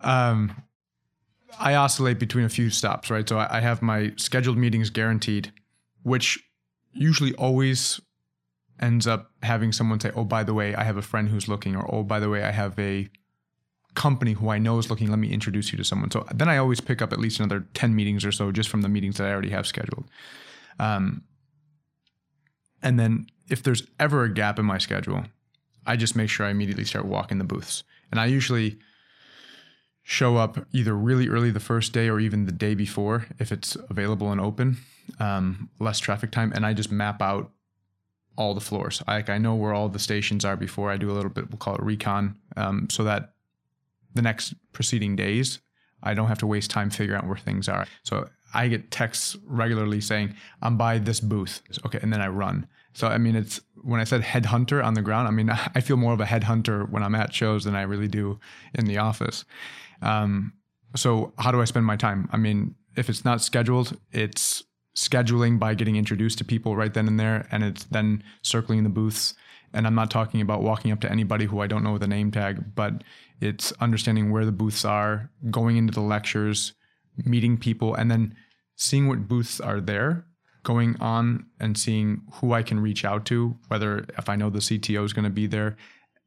Um, 0.02 0.62
I 1.58 1.74
oscillate 1.74 2.18
between 2.18 2.44
a 2.44 2.50
few 2.50 2.68
stops, 2.68 3.10
right? 3.10 3.26
So 3.26 3.38
I, 3.38 3.58
I 3.58 3.60
have 3.60 3.80
my 3.80 4.12
scheduled 4.16 4.58
meetings 4.58 4.90
guaranteed, 4.90 5.52
which 6.02 6.38
usually 6.92 7.34
always 7.36 8.00
ends 8.80 9.06
up 9.06 9.30
having 9.42 9.72
someone 9.72 10.00
say, 10.00 10.10
"Oh, 10.14 10.24
by 10.24 10.44
the 10.44 10.52
way, 10.52 10.74
I 10.74 10.84
have 10.84 10.98
a 10.98 11.02
friend 11.02 11.28
who's 11.28 11.48
looking," 11.48 11.76
or 11.76 11.92
"Oh, 11.92 12.02
by 12.02 12.20
the 12.20 12.28
way, 12.28 12.44
I 12.44 12.50
have 12.50 12.78
a 12.78 13.08
company 13.94 14.32
who 14.32 14.50
I 14.50 14.58
know 14.58 14.78
is 14.78 14.90
looking. 14.90 15.08
Let 15.08 15.18
me 15.18 15.30
introduce 15.32 15.72
you 15.72 15.78
to 15.78 15.84
someone." 15.84 16.10
So 16.10 16.26
then 16.34 16.48
I 16.48 16.58
always 16.58 16.80
pick 16.80 17.00
up 17.00 17.12
at 17.12 17.18
least 17.18 17.38
another 17.38 17.64
ten 17.72 17.94
meetings 17.94 18.24
or 18.24 18.32
so 18.32 18.52
just 18.52 18.68
from 18.68 18.82
the 18.82 18.88
meetings 18.88 19.16
that 19.16 19.26
I 19.26 19.32
already 19.32 19.50
have 19.50 19.66
scheduled. 19.66 20.04
Um, 20.78 21.24
and 22.82 22.98
then 22.98 23.26
if 23.48 23.62
there's 23.62 23.86
ever 23.98 24.24
a 24.24 24.32
gap 24.32 24.58
in 24.58 24.64
my 24.64 24.78
schedule, 24.78 25.24
I 25.86 25.96
just 25.96 26.16
make 26.16 26.30
sure 26.30 26.46
I 26.46 26.50
immediately 26.50 26.84
start 26.84 27.06
walking 27.06 27.38
the 27.38 27.44
booths, 27.44 27.84
and 28.10 28.20
I 28.20 28.26
usually 28.26 28.78
show 30.02 30.36
up 30.36 30.66
either 30.72 30.94
really 30.94 31.28
early 31.28 31.50
the 31.50 31.60
first 31.60 31.92
day 31.92 32.08
or 32.08 32.20
even 32.20 32.44
the 32.44 32.52
day 32.52 32.74
before 32.74 33.26
if 33.38 33.50
it's 33.50 33.74
available 33.88 34.30
and 34.30 34.38
open 34.38 34.76
um, 35.18 35.70
less 35.80 35.98
traffic 35.98 36.30
time 36.30 36.52
and 36.54 36.66
i 36.66 36.74
just 36.74 36.92
map 36.92 37.22
out 37.22 37.50
all 38.36 38.54
the 38.54 38.60
floors. 38.60 39.02
Like 39.06 39.30
I 39.30 39.38
know 39.38 39.54
where 39.54 39.72
all 39.72 39.88
the 39.88 39.98
stations 39.98 40.44
are 40.44 40.56
before 40.56 40.90
I 40.90 40.96
do 40.96 41.10
a 41.10 41.14
little 41.14 41.30
bit. 41.30 41.50
We'll 41.50 41.58
call 41.58 41.76
it 41.76 41.82
recon, 41.82 42.36
um, 42.56 42.88
so 42.90 43.04
that 43.04 43.34
the 44.14 44.22
next 44.22 44.54
preceding 44.72 45.16
days 45.16 45.60
I 46.02 46.14
don't 46.14 46.28
have 46.28 46.38
to 46.38 46.46
waste 46.46 46.70
time 46.70 46.90
figuring 46.90 47.20
out 47.20 47.26
where 47.26 47.36
things 47.36 47.68
are. 47.68 47.86
So 48.02 48.28
I 48.54 48.68
get 48.68 48.90
texts 48.90 49.36
regularly 49.46 50.00
saying 50.00 50.34
I'm 50.62 50.76
by 50.76 50.98
this 50.98 51.20
booth. 51.20 51.62
Okay, 51.84 51.98
and 52.02 52.12
then 52.12 52.20
I 52.20 52.28
run. 52.28 52.66
So 52.94 53.08
I 53.08 53.18
mean, 53.18 53.36
it's 53.36 53.60
when 53.82 54.00
I 54.00 54.04
said 54.04 54.22
headhunter 54.22 54.82
on 54.82 54.94
the 54.94 55.02
ground. 55.02 55.28
I 55.28 55.30
mean, 55.30 55.50
I 55.74 55.80
feel 55.80 55.96
more 55.96 56.12
of 56.12 56.20
a 56.20 56.24
headhunter 56.24 56.88
when 56.88 57.02
I'm 57.02 57.14
at 57.14 57.34
shows 57.34 57.64
than 57.64 57.74
I 57.74 57.82
really 57.82 58.08
do 58.08 58.38
in 58.74 58.86
the 58.86 58.98
office. 58.98 59.44
Um, 60.00 60.52
so 60.96 61.32
how 61.38 61.50
do 61.50 61.60
I 61.60 61.64
spend 61.64 61.86
my 61.86 61.96
time? 61.96 62.28
I 62.32 62.36
mean, 62.36 62.76
if 62.96 63.08
it's 63.08 63.24
not 63.24 63.42
scheduled, 63.42 63.98
it's 64.12 64.62
scheduling 64.96 65.58
by 65.58 65.74
getting 65.74 65.96
introduced 65.96 66.38
to 66.38 66.44
people 66.44 66.76
right 66.76 66.94
then 66.94 67.08
and 67.08 67.18
there, 67.18 67.48
and 67.50 67.64
it's 67.64 67.84
then 67.84 68.22
circling 68.42 68.84
the 68.84 68.90
booths. 68.90 69.34
And 69.72 69.88
I'm 69.88 69.96
not 69.96 70.10
talking 70.10 70.40
about 70.40 70.62
walking 70.62 70.92
up 70.92 71.00
to 71.00 71.10
anybody 71.10 71.46
who 71.46 71.60
I 71.60 71.66
don't 71.66 71.82
know 71.82 71.92
with 71.92 72.02
a 72.04 72.08
name 72.08 72.30
tag, 72.30 72.76
but 72.76 73.02
it's 73.40 73.72
understanding 73.80 74.30
where 74.30 74.44
the 74.44 74.52
booths 74.52 74.84
are, 74.84 75.30
going 75.50 75.76
into 75.76 75.92
the 75.92 76.00
lectures, 76.00 76.74
meeting 77.24 77.58
people, 77.58 77.94
and 77.94 78.08
then 78.08 78.36
seeing 78.76 79.08
what 79.08 79.28
booths 79.28 79.60
are 79.60 79.80
there, 79.80 80.26
going 80.62 80.96
on 81.00 81.46
and 81.60 81.76
seeing 81.76 82.22
who 82.34 82.52
I 82.52 82.62
can 82.62 82.80
reach 82.80 83.04
out 83.04 83.26
to, 83.26 83.56
whether 83.68 84.06
if 84.18 84.28
I 84.28 84.36
know 84.36 84.50
the 84.50 84.60
CTO 84.60 85.04
is 85.04 85.12
going 85.12 85.24
to 85.24 85.30
be 85.30 85.46
there. 85.46 85.76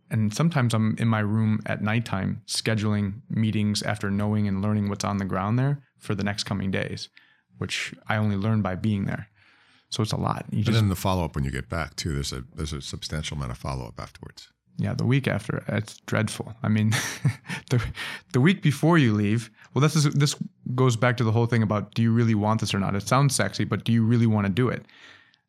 And 0.10 0.34
sometimes 0.34 0.74
I'm 0.74 0.96
in 1.00 1.08
my 1.08 1.20
room 1.20 1.60
at 1.66 1.82
nighttime 1.82 2.42
scheduling 2.48 3.22
meetings 3.30 3.84
after 3.84 4.10
knowing 4.10 4.48
and 4.48 4.62
learning 4.62 4.90
what's 4.90 5.04
on 5.04 5.18
the 5.18 5.26
ground 5.26 5.60
there 5.60 5.84
for 6.00 6.16
the 6.16 6.24
next 6.24 6.46
coming 6.46 6.72
days 6.72 7.10
which 7.58 7.94
I 8.08 8.18
only 8.18 8.36
learn 8.36 8.62
by 8.62 8.76
being 8.76 9.06
there. 9.06 9.28
So 9.90 10.04
it's 10.04 10.12
a 10.12 10.18
lot. 10.18 10.46
You 10.52 10.64
just, 10.64 10.68
and 10.70 10.76
then 10.76 10.90
the 10.90 10.96
follow 10.96 11.24
up 11.24 11.36
when 11.36 11.44
you 11.44 11.52
get 11.52 11.70
back 11.70 11.96
too. 11.96 12.14
There's 12.14 12.34
a 12.34 12.44
there's 12.56 12.74
a 12.74 12.82
substantial 12.82 13.38
amount 13.38 13.52
of 13.52 13.58
follow 13.58 13.88
up 13.88 14.00
afterwards. 14.00 14.50
Yeah, 14.78 14.94
the 14.94 15.06
week 15.06 15.28
after 15.28 15.64
it's 15.68 15.98
dreadful. 16.06 16.54
I 16.62 16.68
mean, 16.68 16.92
the 17.70 17.84
the 18.34 18.42
week 18.42 18.62
before 18.62 18.98
you 18.98 19.14
leave. 19.14 19.50
Well, 19.74 19.82
this 19.82 19.96
is 19.96 20.06
this 20.14 20.36
goes 20.76 20.96
back 20.96 21.18
to 21.18 21.24
the 21.24 21.32
whole 21.32 21.48
thing 21.48 21.64
about 21.64 21.94
do 21.96 22.04
you 22.04 22.12
really 22.12 22.36
want 22.36 22.62
this 22.62 22.74
or 22.74 22.80
not? 22.80 22.96
It 22.96 23.08
sounds 23.08 23.36
sexy, 23.36 23.64
but 23.64 23.84
do 23.84 23.92
you 23.92 24.04
really 24.04 24.28
want 24.28 24.46
to 24.46 24.54
do 24.54 24.70
it? 24.70 24.86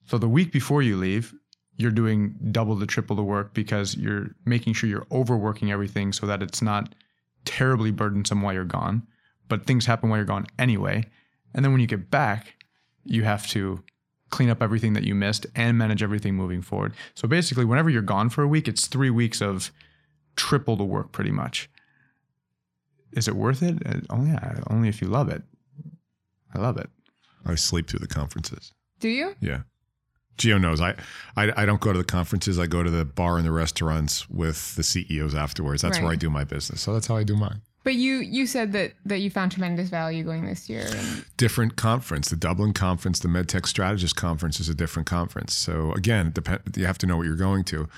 So 0.07 0.17
the 0.17 0.29
week 0.29 0.51
before 0.51 0.81
you 0.81 0.97
leave, 0.97 1.35
you're 1.77 1.91
doing 1.91 2.35
double 2.51 2.75
the 2.75 2.87
triple 2.87 3.17
the 3.17 3.23
work 3.23 3.53
because 3.53 3.97
you're 3.97 4.29
making 4.47 4.73
sure 4.73 4.89
you're 4.89 5.07
overworking 5.13 5.71
everything 5.71 6.13
so 6.13 6.27
that 6.27 6.43
it's 6.43 6.63
not 6.63 6.95
terribly 7.45 7.91
burdensome 7.91 8.41
while 8.41 8.55
you're 8.55 8.65
gone. 8.65 9.07
But 9.49 9.67
things 9.67 9.85
happen 9.85 10.09
while 10.09 10.19
you're 10.19 10.27
gone 10.27 10.47
anyway. 10.59 11.05
And 11.55 11.65
then 11.65 11.73
when 11.73 11.81
you 11.81 11.87
get 11.87 12.11
back, 12.11 12.55
you 13.05 13.25
have 13.25 13.47
to 13.49 13.83
clean 14.31 14.51
up 14.51 14.63
everything 14.63 14.93
that 14.93 15.05
you 15.05 15.15
missed 15.15 15.47
and 15.55 15.79
manage 15.79 16.03
everything 16.03 16.35
moving 16.35 16.63
forward. 16.63 16.95
So 17.15 17.27
basically, 17.29 17.65
whenever 17.65 17.91
you're 17.91 18.03
gone 18.03 18.29
for 18.29 18.43
a 18.43 18.49
week, 18.49 18.69
it's 18.69 18.87
three 18.87 19.11
weeks 19.11 19.41
of 19.41 19.73
triple 20.37 20.77
the 20.77 20.85
work 20.85 21.13
pretty 21.13 21.31
much. 21.31 21.69
Is 23.13 23.27
it 23.27 23.35
worth 23.35 23.63
it? 23.63 23.79
Only, 24.11 24.37
uh, 24.37 24.61
only 24.69 24.89
if 24.89 25.01
you 25.01 25.09
love 25.09 25.29
it. 25.29 25.43
I 26.55 26.59
love 26.59 26.77
it. 26.77 26.91
I 27.47 27.55
sleep 27.55 27.89
through 27.89 28.01
the 28.01 28.07
conferences. 28.07 28.73
Do 29.01 29.09
you? 29.09 29.35
Yeah. 29.41 29.63
Gio 30.37 30.61
knows 30.61 30.81
I, 30.81 30.95
I, 31.37 31.63
I 31.63 31.67
don't 31.67 31.81
go 31.81 31.93
to 31.93 31.99
the 31.99 32.05
conferences. 32.05 32.59
I 32.59 32.67
go 32.67 32.83
to 32.83 32.91
the 32.91 33.05
bar 33.05 33.39
and 33.39 33.47
the 33.47 33.51
restaurants 33.51 34.31
with 34.31 34.77
the 34.77 34.83
CEOs 34.83 35.35
afterwards. 35.35 35.83
That's 35.83 35.99
right. 35.99 36.05
where 36.05 36.13
I 36.13 36.17
do 36.17 36.31
my 36.31 36.45
business. 36.45 36.81
So 36.81 36.93
that's 36.93 37.09
how 37.09 37.17
I 37.17 37.25
do 37.25 37.37
mine. 37.37 37.63
But 37.85 37.95
you 37.95 38.17
you 38.17 38.47
said 38.47 38.73
that 38.73 38.93
that 39.07 39.19
you 39.19 39.31
found 39.31 39.53
tremendous 39.53 39.89
value 39.89 40.25
going 40.25 40.45
this 40.45 40.69
year. 40.69 40.89
Different 41.37 41.77
conference, 41.77 42.29
the 42.29 42.37
Dublin 42.37 42.73
conference, 42.73 43.19
the 43.21 43.29
MedTech 43.29 43.67
Strategist 43.67 44.17
conference 44.17 44.61
is 44.61 44.69
a 44.69 44.75
different 44.75 45.07
conference. 45.09 45.55
So 45.55 45.93
again, 45.93 46.33
depend, 46.33 46.61
you 46.77 46.87
have 46.87 46.99
to 46.99 47.07
know 47.07 47.17
what 47.17 47.27
you're 47.27 47.37
going 47.37 47.65
to. 47.65 47.89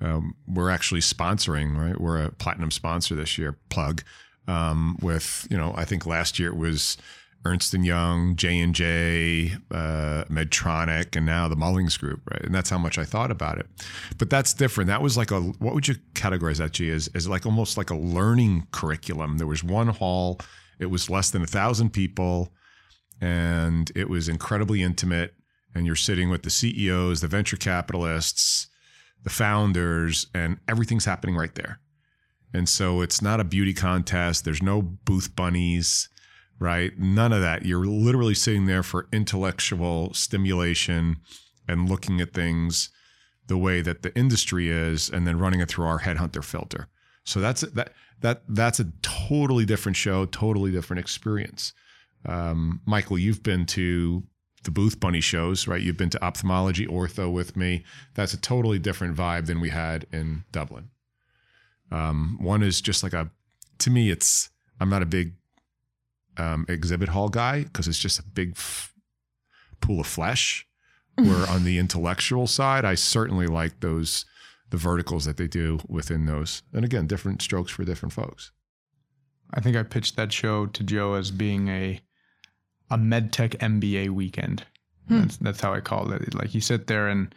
Um, 0.00 0.34
we're 0.46 0.70
actually 0.70 1.00
sponsoring, 1.00 1.76
right? 1.76 2.00
We're 2.00 2.22
a 2.22 2.30
platinum 2.30 2.70
sponsor 2.70 3.14
this 3.14 3.36
year. 3.36 3.56
Plug 3.68 4.02
um, 4.46 4.96
with 5.02 5.46
you 5.50 5.56
know, 5.56 5.74
I 5.76 5.84
think 5.84 6.06
last 6.06 6.38
year 6.38 6.48
it 6.48 6.56
was 6.56 6.96
Ernst 7.44 7.72
and 7.72 7.84
Young, 7.84 8.36
J 8.36 8.58
and 8.58 8.74
J, 8.74 9.52
uh, 9.70 10.24
Medtronic, 10.24 11.16
and 11.16 11.24
now 11.24 11.48
the 11.48 11.56
Mullings 11.56 11.98
Group, 11.98 12.20
right? 12.30 12.42
And 12.42 12.54
that's 12.54 12.70
how 12.70 12.78
much 12.78 12.98
I 12.98 13.04
thought 13.04 13.30
about 13.30 13.58
it. 13.58 13.66
But 14.18 14.28
that's 14.28 14.52
different. 14.52 14.88
That 14.88 15.02
was 15.02 15.16
like 15.16 15.30
a 15.30 15.40
what 15.40 15.74
would 15.74 15.88
you 15.88 15.96
categorize 16.14 16.58
that, 16.58 16.72
G? 16.72 16.90
As, 16.90 17.08
as 17.14 17.28
like 17.28 17.46
almost 17.46 17.76
like 17.76 17.90
a 17.90 17.96
learning 17.96 18.66
curriculum. 18.72 19.38
There 19.38 19.46
was 19.46 19.62
one 19.62 19.88
hall. 19.88 20.40
It 20.78 20.86
was 20.86 21.10
less 21.10 21.30
than 21.30 21.42
a 21.42 21.46
thousand 21.46 21.90
people, 21.90 22.52
and 23.20 23.90
it 23.94 24.08
was 24.08 24.28
incredibly 24.28 24.82
intimate. 24.82 25.34
And 25.74 25.86
you're 25.86 25.96
sitting 25.96 26.30
with 26.30 26.42
the 26.42 26.50
CEOs, 26.50 27.20
the 27.20 27.28
venture 27.28 27.56
capitalists, 27.56 28.68
the 29.22 29.30
founders, 29.30 30.26
and 30.34 30.58
everything's 30.66 31.04
happening 31.04 31.36
right 31.36 31.54
there. 31.54 31.78
And 32.52 32.68
so 32.68 33.02
it's 33.02 33.20
not 33.20 33.40
a 33.40 33.44
beauty 33.44 33.74
contest. 33.74 34.44
There's 34.44 34.62
no 34.62 34.80
booth 34.82 35.36
bunnies 35.36 36.08
right? 36.58 36.98
None 36.98 37.32
of 37.32 37.40
that. 37.40 37.64
You're 37.64 37.86
literally 37.86 38.34
sitting 38.34 38.66
there 38.66 38.82
for 38.82 39.08
intellectual 39.12 40.12
stimulation 40.14 41.16
and 41.66 41.88
looking 41.88 42.20
at 42.20 42.32
things 42.32 42.90
the 43.46 43.58
way 43.58 43.80
that 43.80 44.02
the 44.02 44.16
industry 44.16 44.68
is 44.68 45.08
and 45.08 45.26
then 45.26 45.38
running 45.38 45.60
it 45.60 45.68
through 45.68 45.86
our 45.86 46.00
headhunter 46.00 46.44
filter. 46.44 46.88
So 47.24 47.40
that's 47.40 47.60
that 47.62 47.92
that 48.20 48.42
that's 48.48 48.80
a 48.80 48.86
totally 49.02 49.64
different 49.64 49.96
show, 49.96 50.26
totally 50.26 50.70
different 50.70 51.00
experience. 51.00 51.72
Um, 52.26 52.80
Michael, 52.84 53.18
you've 53.18 53.42
been 53.42 53.64
to 53.66 54.24
the 54.64 54.70
Booth 54.70 54.98
Bunny 54.98 55.20
shows, 55.20 55.68
right? 55.68 55.80
You've 55.80 55.96
been 55.96 56.10
to 56.10 56.24
ophthalmology, 56.24 56.86
ortho 56.86 57.32
with 57.32 57.56
me. 57.56 57.84
That's 58.14 58.34
a 58.34 58.40
totally 58.40 58.78
different 58.78 59.16
vibe 59.16 59.46
than 59.46 59.60
we 59.60 59.70
had 59.70 60.06
in 60.12 60.44
Dublin. 60.52 60.90
Um, 61.90 62.38
one 62.40 62.62
is 62.62 62.80
just 62.80 63.02
like 63.02 63.12
a, 63.12 63.30
to 63.78 63.90
me, 63.90 64.10
it's, 64.10 64.50
I'm 64.80 64.90
not 64.90 65.02
a 65.02 65.06
big 65.06 65.34
um, 66.38 66.64
exhibit 66.68 67.10
hall 67.10 67.28
guy 67.28 67.64
because 67.64 67.88
it's 67.88 67.98
just 67.98 68.18
a 68.18 68.22
big 68.22 68.52
f- 68.52 68.94
pool 69.80 70.00
of 70.00 70.06
flesh. 70.06 70.64
Where 71.16 71.48
on 71.48 71.64
the 71.64 71.78
intellectual 71.78 72.46
side, 72.46 72.84
I 72.84 72.94
certainly 72.94 73.48
like 73.48 73.80
those 73.80 74.24
the 74.70 74.76
verticals 74.76 75.24
that 75.24 75.36
they 75.36 75.48
do 75.48 75.80
within 75.88 76.26
those. 76.26 76.62
And 76.72 76.84
again, 76.84 77.08
different 77.08 77.42
strokes 77.42 77.72
for 77.72 77.84
different 77.84 78.12
folks. 78.12 78.52
I 79.52 79.60
think 79.60 79.76
I 79.76 79.82
pitched 79.82 80.16
that 80.16 80.32
show 80.32 80.66
to 80.66 80.84
Joe 80.84 81.14
as 81.14 81.32
being 81.32 81.68
a 81.68 82.00
a 82.90 82.96
medtech 82.96 83.56
MBA 83.56 84.10
weekend. 84.10 84.64
Hmm. 85.08 85.20
That's 85.20 85.36
that's 85.38 85.60
how 85.60 85.74
I 85.74 85.80
called 85.80 86.12
it. 86.12 86.34
Like 86.34 86.54
you 86.54 86.60
sit 86.60 86.86
there 86.86 87.08
and 87.08 87.34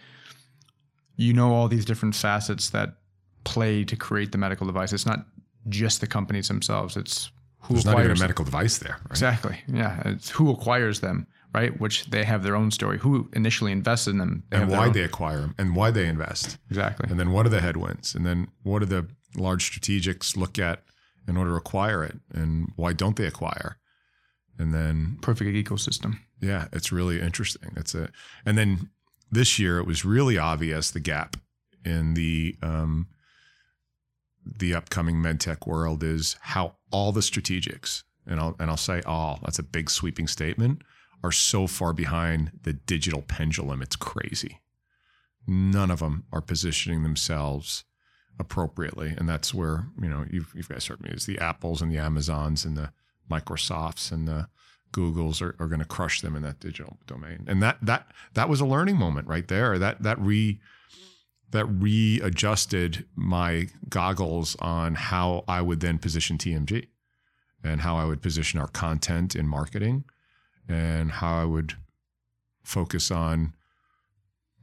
you 1.15 1.33
know 1.33 1.53
all 1.53 1.67
these 1.67 1.85
different 1.85 2.15
facets 2.15 2.69
that 2.71 2.97
play 3.43 3.83
to 3.85 3.95
create 3.95 4.31
the 4.31 4.37
medical 4.37 4.67
device. 4.67 4.93
It's 4.93 5.05
not 5.05 5.25
just 5.69 6.01
the 6.01 6.07
companies 6.07 6.47
themselves. 6.47 6.97
It's 6.97 7.31
who 7.61 7.75
There's 7.75 7.85
not 7.85 7.99
even 7.99 8.11
a 8.11 8.19
medical 8.19 8.45
device 8.45 8.77
there. 8.79 8.97
Right? 9.03 9.11
Exactly. 9.11 9.61
Yeah. 9.67 10.01
It's 10.05 10.29
who 10.29 10.49
acquires 10.49 10.99
them, 10.99 11.27
right? 11.53 11.79
Which 11.79 12.05
they 12.09 12.23
have 12.23 12.43
their 12.43 12.55
own 12.55 12.71
story. 12.71 12.97
Who 12.99 13.29
initially 13.33 13.71
invested 13.71 14.11
in 14.11 14.17
them? 14.17 14.43
And 14.51 14.69
why 14.69 14.89
they 14.89 15.03
acquire 15.03 15.41
them 15.41 15.55
and 15.57 15.75
why 15.75 15.91
they 15.91 16.07
invest. 16.07 16.57
Exactly. 16.69 17.07
And 17.09 17.19
then 17.19 17.31
what 17.31 17.45
are 17.45 17.49
the 17.49 17.61
headwinds? 17.61 18.15
And 18.15 18.25
then 18.25 18.47
what 18.63 18.79
do 18.79 18.85
the 18.85 19.07
large 19.35 19.71
strategics 19.71 20.35
look 20.35 20.59
at 20.59 20.83
in 21.27 21.37
order 21.37 21.51
to 21.51 21.57
acquire 21.57 22.03
it? 22.03 22.17
And 22.33 22.71
why 22.75 22.93
don't 22.93 23.15
they 23.15 23.25
acquire? 23.25 23.77
And 24.57 24.73
then 24.73 25.17
Perfect 25.21 25.51
ecosystem. 25.51 26.19
Yeah, 26.39 26.67
it's 26.73 26.91
really 26.91 27.21
interesting. 27.21 27.73
It's 27.75 27.95
a, 27.95 28.09
and 28.45 28.57
then 28.57 28.89
this 29.31 29.59
year 29.59 29.79
it 29.79 29.85
was 29.85 30.03
really 30.03 30.37
obvious 30.37 30.91
the 30.91 30.99
gap 30.99 31.37
in 31.85 32.15
the 32.15 32.55
um, 32.61 33.07
the 34.45 34.73
upcoming 34.73 35.17
medtech 35.17 35.67
world 35.67 36.03
is 36.03 36.35
how 36.41 36.75
all 36.91 37.11
the 37.11 37.21
strategics, 37.21 38.03
and 38.25 38.39
I'll 38.39 38.55
and 38.59 38.69
I'll 38.69 38.77
say 38.77 39.01
all. 39.05 39.39
That's 39.43 39.59
a 39.59 39.63
big 39.63 39.89
sweeping 39.89 40.27
statement. 40.27 40.81
Are 41.23 41.31
so 41.31 41.67
far 41.67 41.93
behind 41.93 42.51
the 42.63 42.73
digital 42.73 43.21
pendulum. 43.21 43.81
It's 43.81 43.95
crazy. 43.95 44.59
None 45.45 45.91
of 45.91 45.99
them 45.99 46.25
are 46.31 46.41
positioning 46.41 47.03
themselves 47.03 47.83
appropriately, 48.39 49.13
and 49.15 49.29
that's 49.29 49.53
where 49.53 49.87
you 50.01 50.09
know 50.09 50.25
you've 50.29 50.51
you've 50.55 50.69
guys 50.69 50.87
heard 50.87 51.01
me. 51.01 51.11
It's 51.13 51.25
the 51.25 51.39
Apples 51.39 51.81
and 51.81 51.91
the 51.91 51.99
Amazons 51.99 52.65
and 52.65 52.75
the 52.75 52.91
Microsofts 53.29 54.11
and 54.11 54.27
the 54.27 54.47
Googles 54.91 55.41
are, 55.41 55.55
are 55.59 55.67
going 55.67 55.79
to 55.79 55.85
crush 55.85 56.21
them 56.21 56.35
in 56.35 56.43
that 56.43 56.59
digital 56.59 56.97
domain. 57.07 57.45
And 57.47 57.61
that 57.63 57.77
that 57.81 58.07
that 58.33 58.49
was 58.49 58.61
a 58.61 58.65
learning 58.65 58.97
moment 58.97 59.27
right 59.27 59.47
there. 59.47 59.77
That 59.79 60.03
that 60.03 60.19
re 60.19 60.59
that 61.51 61.65
readjusted 61.65 63.05
my 63.15 63.67
goggles 63.89 64.55
on 64.59 64.95
how 64.95 65.43
I 65.47 65.61
would 65.61 65.81
then 65.81 65.97
position 65.97 66.37
TMG 66.37 66.87
and 67.63 67.81
how 67.81 67.97
I 67.97 68.05
would 68.05 68.21
position 68.21 68.59
our 68.59 68.67
content 68.67 69.35
in 69.35 69.47
marketing 69.47 70.05
and 70.67 71.11
how 71.11 71.41
I 71.41 71.45
would 71.45 71.75
focus 72.63 73.11
on 73.11 73.53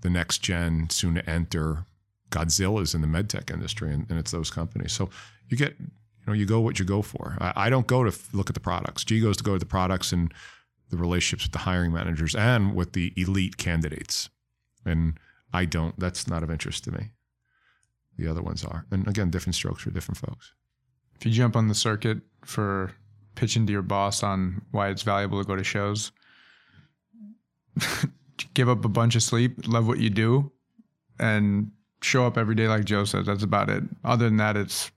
the 0.01 0.11
next 0.11 0.39
gen 0.39 0.89
soon 0.91 1.15
to 1.17 1.29
enter 1.29 1.85
Godzilla's 2.31 2.95
in 2.95 3.01
the 3.01 3.07
medtech 3.07 3.53
industry 3.53 3.93
and, 3.93 4.07
and 4.09 4.19
it's 4.19 4.31
those 4.31 4.51
companies. 4.51 4.93
So 4.93 5.11
you 5.49 5.57
get 5.57 5.75
you 5.79 5.87
know, 6.27 6.33
you 6.33 6.47
go 6.47 6.61
what 6.61 6.79
you 6.79 6.85
go 6.85 7.03
for. 7.03 7.37
I, 7.41 7.53
I 7.57 7.71
don't 7.71 7.87
go 7.87 8.05
to 8.05 8.19
look 8.33 8.51
at 8.51 8.55
the 8.55 8.61
products. 8.61 9.05
G 9.05 9.21
goes 9.21 9.37
to 9.39 9.45
go 9.45 9.55
to 9.55 9.59
the 9.59 9.67
products 9.67 10.13
and 10.13 10.33
the 10.91 10.97
relationships 10.97 11.45
with 11.45 11.53
the 11.53 11.59
hiring 11.59 11.93
managers 11.93 12.35
and 12.35 12.75
with 12.75 12.93
the 12.93 13.13
elite 13.17 13.57
candidates. 13.57 14.31
And 14.85 15.19
I 15.53 15.65
don't. 15.65 15.99
That's 15.99 16.29
not 16.29 16.43
of 16.43 16.51
interest 16.51 16.85
to 16.85 16.93
me. 16.93 17.11
The 18.17 18.29
other 18.29 18.43
ones 18.43 18.65
are. 18.65 18.85
And 18.91 19.07
again, 19.07 19.31
different 19.31 19.55
strokes 19.55 19.83
for 19.83 19.91
different 19.91 20.19
folks. 20.19 20.53
If 21.17 21.27
you 21.27 21.33
jump 21.33 21.57
on 21.57 21.69
the 21.69 21.75
circuit 21.75 22.19
for 22.45 22.93
pitching 23.35 23.67
to 23.67 23.73
your 23.73 23.83
boss 23.83 24.23
on 24.23 24.63
why 24.73 24.89
it's 24.89 25.03
valuable 25.03 25.41
to 25.41 25.47
go 25.47 25.57
to 25.57 25.65
shows, 25.65 26.13
give 28.55 28.69
up 28.69 28.85
a 28.85 28.89
bunch 28.89 29.15
of 29.15 29.23
sleep, 29.23 29.67
love 29.67 29.87
what 29.87 29.99
you 29.99 30.11
do, 30.11 30.51
and 31.19 31.71
show 32.03 32.27
up 32.27 32.37
every 32.37 32.55
day 32.55 32.69
like 32.69 32.85
Joe 32.85 33.05
says. 33.05 33.27
That's 33.27 33.43
about 33.43 33.71
it. 33.71 33.85
Other 34.05 34.27
than 34.27 34.37
that, 34.39 34.57
it's 34.57 34.91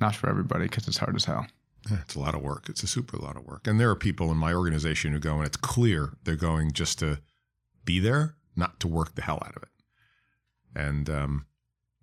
not 0.00 0.14
for 0.14 0.28
everybody 0.28 0.64
because 0.64 0.86
it's 0.88 0.98
hard 0.98 1.16
as 1.16 1.24
hell. 1.24 1.46
Yeah, 1.90 1.98
It's 2.02 2.14
a 2.14 2.20
lot 2.20 2.34
of 2.34 2.42
work. 2.42 2.68
It's 2.68 2.82
a 2.82 2.86
super 2.88 3.16
lot 3.16 3.36
of 3.36 3.44
work. 3.44 3.66
And 3.66 3.78
there 3.78 3.90
are 3.90 3.96
people 3.96 4.30
in 4.30 4.36
my 4.36 4.52
organization 4.52 5.12
who 5.12 5.18
go 5.18 5.36
and 5.36 5.46
it's 5.46 5.56
clear 5.56 6.14
they're 6.24 6.36
going 6.36 6.72
just 6.72 6.98
to 7.00 7.20
be 7.84 8.00
there, 8.00 8.35
not 8.56 8.80
to 8.80 8.88
work 8.88 9.14
the 9.14 9.22
hell 9.22 9.42
out 9.44 9.56
of 9.56 9.62
it. 9.62 9.68
And 10.74 11.08
um, 11.08 11.46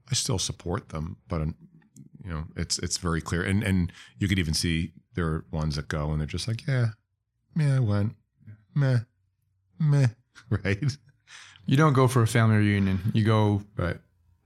I 0.10 0.14
still 0.14 0.40
support 0.40 0.90
them, 0.90 1.18
but 1.28 1.42
um, 1.42 1.56
you 2.24 2.32
know, 2.32 2.46
it's 2.56 2.80
it's 2.80 2.98
very 2.98 3.22
clear. 3.22 3.44
And 3.44 3.64
and 3.64 3.92
you 4.20 4.28
could 4.28 4.40
even 4.40 4.54
see 4.54 4.94
there 5.16 5.26
are 5.28 5.46
ones 5.52 5.76
that 5.76 5.88
go 5.88 6.12
and 6.12 6.20
they're 6.20 6.28
just 6.28 6.48
like, 6.48 6.66
yeah, 6.68 6.88
yeah, 7.56 7.76
I 7.76 7.80
went, 7.80 8.16
meh, 8.74 9.00
meh, 9.80 10.08
right, 10.50 10.98
You 11.66 11.78
don't 11.78 11.94
go 11.94 12.08
for 12.08 12.22
a 12.22 12.28
family 12.28 12.58
reunion. 12.58 13.00
You 13.14 13.24
go 13.24 13.62
right. 13.78 13.98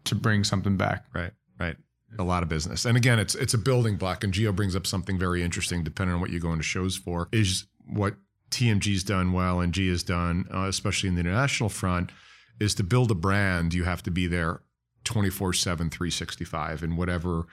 to 0.06 0.16
bring 0.16 0.44
something 0.44 0.78
back. 0.78 1.06
Right, 1.14 1.32
right. 1.60 1.76
A 2.20 2.24
lot 2.24 2.44
of 2.44 2.50
business. 2.50 2.86
And 2.86 2.98
again, 2.98 3.20
it's 3.20 3.36
it's 3.36 3.54
a 3.54 3.58
building 3.58 3.98
block. 3.98 4.24
And 4.24 4.34
Gio 4.34 4.56
brings 4.56 4.76
up 4.76 4.88
something 4.88 5.18
very 5.18 5.44
interesting, 5.44 5.84
depending 5.84 6.16
on 6.16 6.22
what 6.22 6.30
you 6.30 6.40
go 6.40 6.52
into 6.52 6.64
shows 6.64 6.96
for, 6.96 7.28
is 7.32 7.66
what 7.86 8.16
TMG's 8.52 9.04
done 9.04 9.34
well 9.34 9.60
and 9.60 9.74
G 9.74 9.90
has 9.90 10.04
done, 10.04 10.48
uh, 10.54 10.68
especially 10.68 11.10
in 11.10 11.16
the 11.16 11.22
international 11.22 11.70
front, 11.70 12.12
is 12.60 12.74
to 12.76 12.84
build 12.84 13.12
a 13.12 13.16
brand, 13.16 13.74
you 13.74 13.84
have 13.84 14.04
to 14.04 14.12
be 14.12 14.28
there 14.28 14.62
24 15.04 15.54
7, 15.54 15.90
365 15.90 16.84
in 16.84 16.96
whatever 16.96 17.46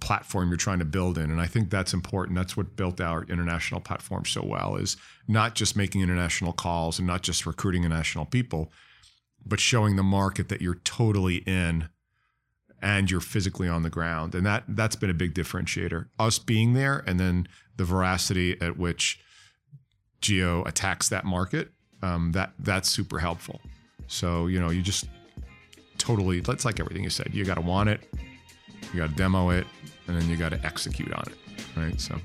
platform 0.00 0.48
you're 0.48 0.56
trying 0.56 0.78
to 0.78 0.84
build 0.84 1.18
in. 1.18 1.30
And 1.30 1.40
I 1.40 1.46
think 1.46 1.70
that's 1.70 1.92
important. 1.92 2.36
That's 2.36 2.56
what 2.56 2.76
built 2.76 3.00
our 3.00 3.24
international 3.24 3.80
platform 3.80 4.24
so 4.24 4.44
well 4.44 4.76
is 4.76 4.96
not 5.26 5.54
just 5.54 5.76
making 5.76 6.02
international 6.02 6.52
calls 6.52 6.98
and 6.98 7.06
not 7.06 7.22
just 7.22 7.46
recruiting 7.46 7.84
international 7.84 8.24
people, 8.24 8.70
but 9.44 9.60
showing 9.60 9.96
the 9.96 10.02
market 10.02 10.48
that 10.48 10.62
you're 10.62 10.76
totally 10.84 11.36
in 11.38 11.88
and 12.80 13.10
you're 13.10 13.20
physically 13.20 13.68
on 13.68 13.82
the 13.82 13.90
ground. 13.90 14.34
And 14.34 14.46
that 14.46 14.64
that's 14.68 14.96
been 14.96 15.10
a 15.10 15.14
big 15.14 15.34
differentiator. 15.34 16.06
Us 16.18 16.38
being 16.38 16.74
there 16.74 17.02
and 17.06 17.18
then 17.18 17.48
the 17.76 17.84
veracity 17.84 18.60
at 18.60 18.78
which 18.78 19.20
Gio 20.22 20.66
attacks 20.66 21.08
that 21.10 21.24
market, 21.24 21.70
um, 22.02 22.32
that 22.32 22.52
that's 22.58 22.88
super 22.88 23.18
helpful. 23.18 23.60
So, 24.06 24.46
you 24.46 24.60
know, 24.60 24.70
you 24.70 24.82
just 24.82 25.06
totally 25.98 26.40
that's 26.40 26.64
like 26.64 26.80
everything 26.80 27.04
you 27.04 27.10
said. 27.10 27.30
You 27.32 27.44
gotta 27.44 27.60
want 27.60 27.88
it, 27.88 28.00
you 28.92 29.00
gotta 29.00 29.14
demo 29.14 29.50
it, 29.50 29.66
and 30.06 30.20
then 30.20 30.28
you 30.28 30.36
gotta 30.36 30.64
execute 30.64 31.12
on 31.12 31.24
it. 31.26 31.34
Right. 31.76 32.00
So 32.00 32.16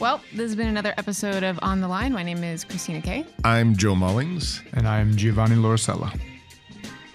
Well, 0.00 0.20
this 0.32 0.42
has 0.42 0.56
been 0.56 0.68
another 0.68 0.94
episode 0.98 1.42
of 1.42 1.58
On 1.62 1.80
the 1.80 1.88
Line. 1.88 2.12
My 2.12 2.22
name 2.22 2.42
is 2.44 2.64
Christina 2.64 3.00
Kay. 3.00 3.24
I'm 3.44 3.76
Joe 3.76 3.94
Mullings. 3.94 4.62
And 4.74 4.86
I'm 4.86 5.16
Giovanni 5.16 5.56
Lauricella. 5.56 6.18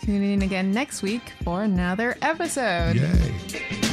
Tune 0.02 0.24
in 0.24 0.42
again 0.42 0.72
next 0.72 1.04
week 1.04 1.34
for 1.44 1.62
another 1.62 2.18
episode. 2.24 2.96
Yay. 2.96 3.88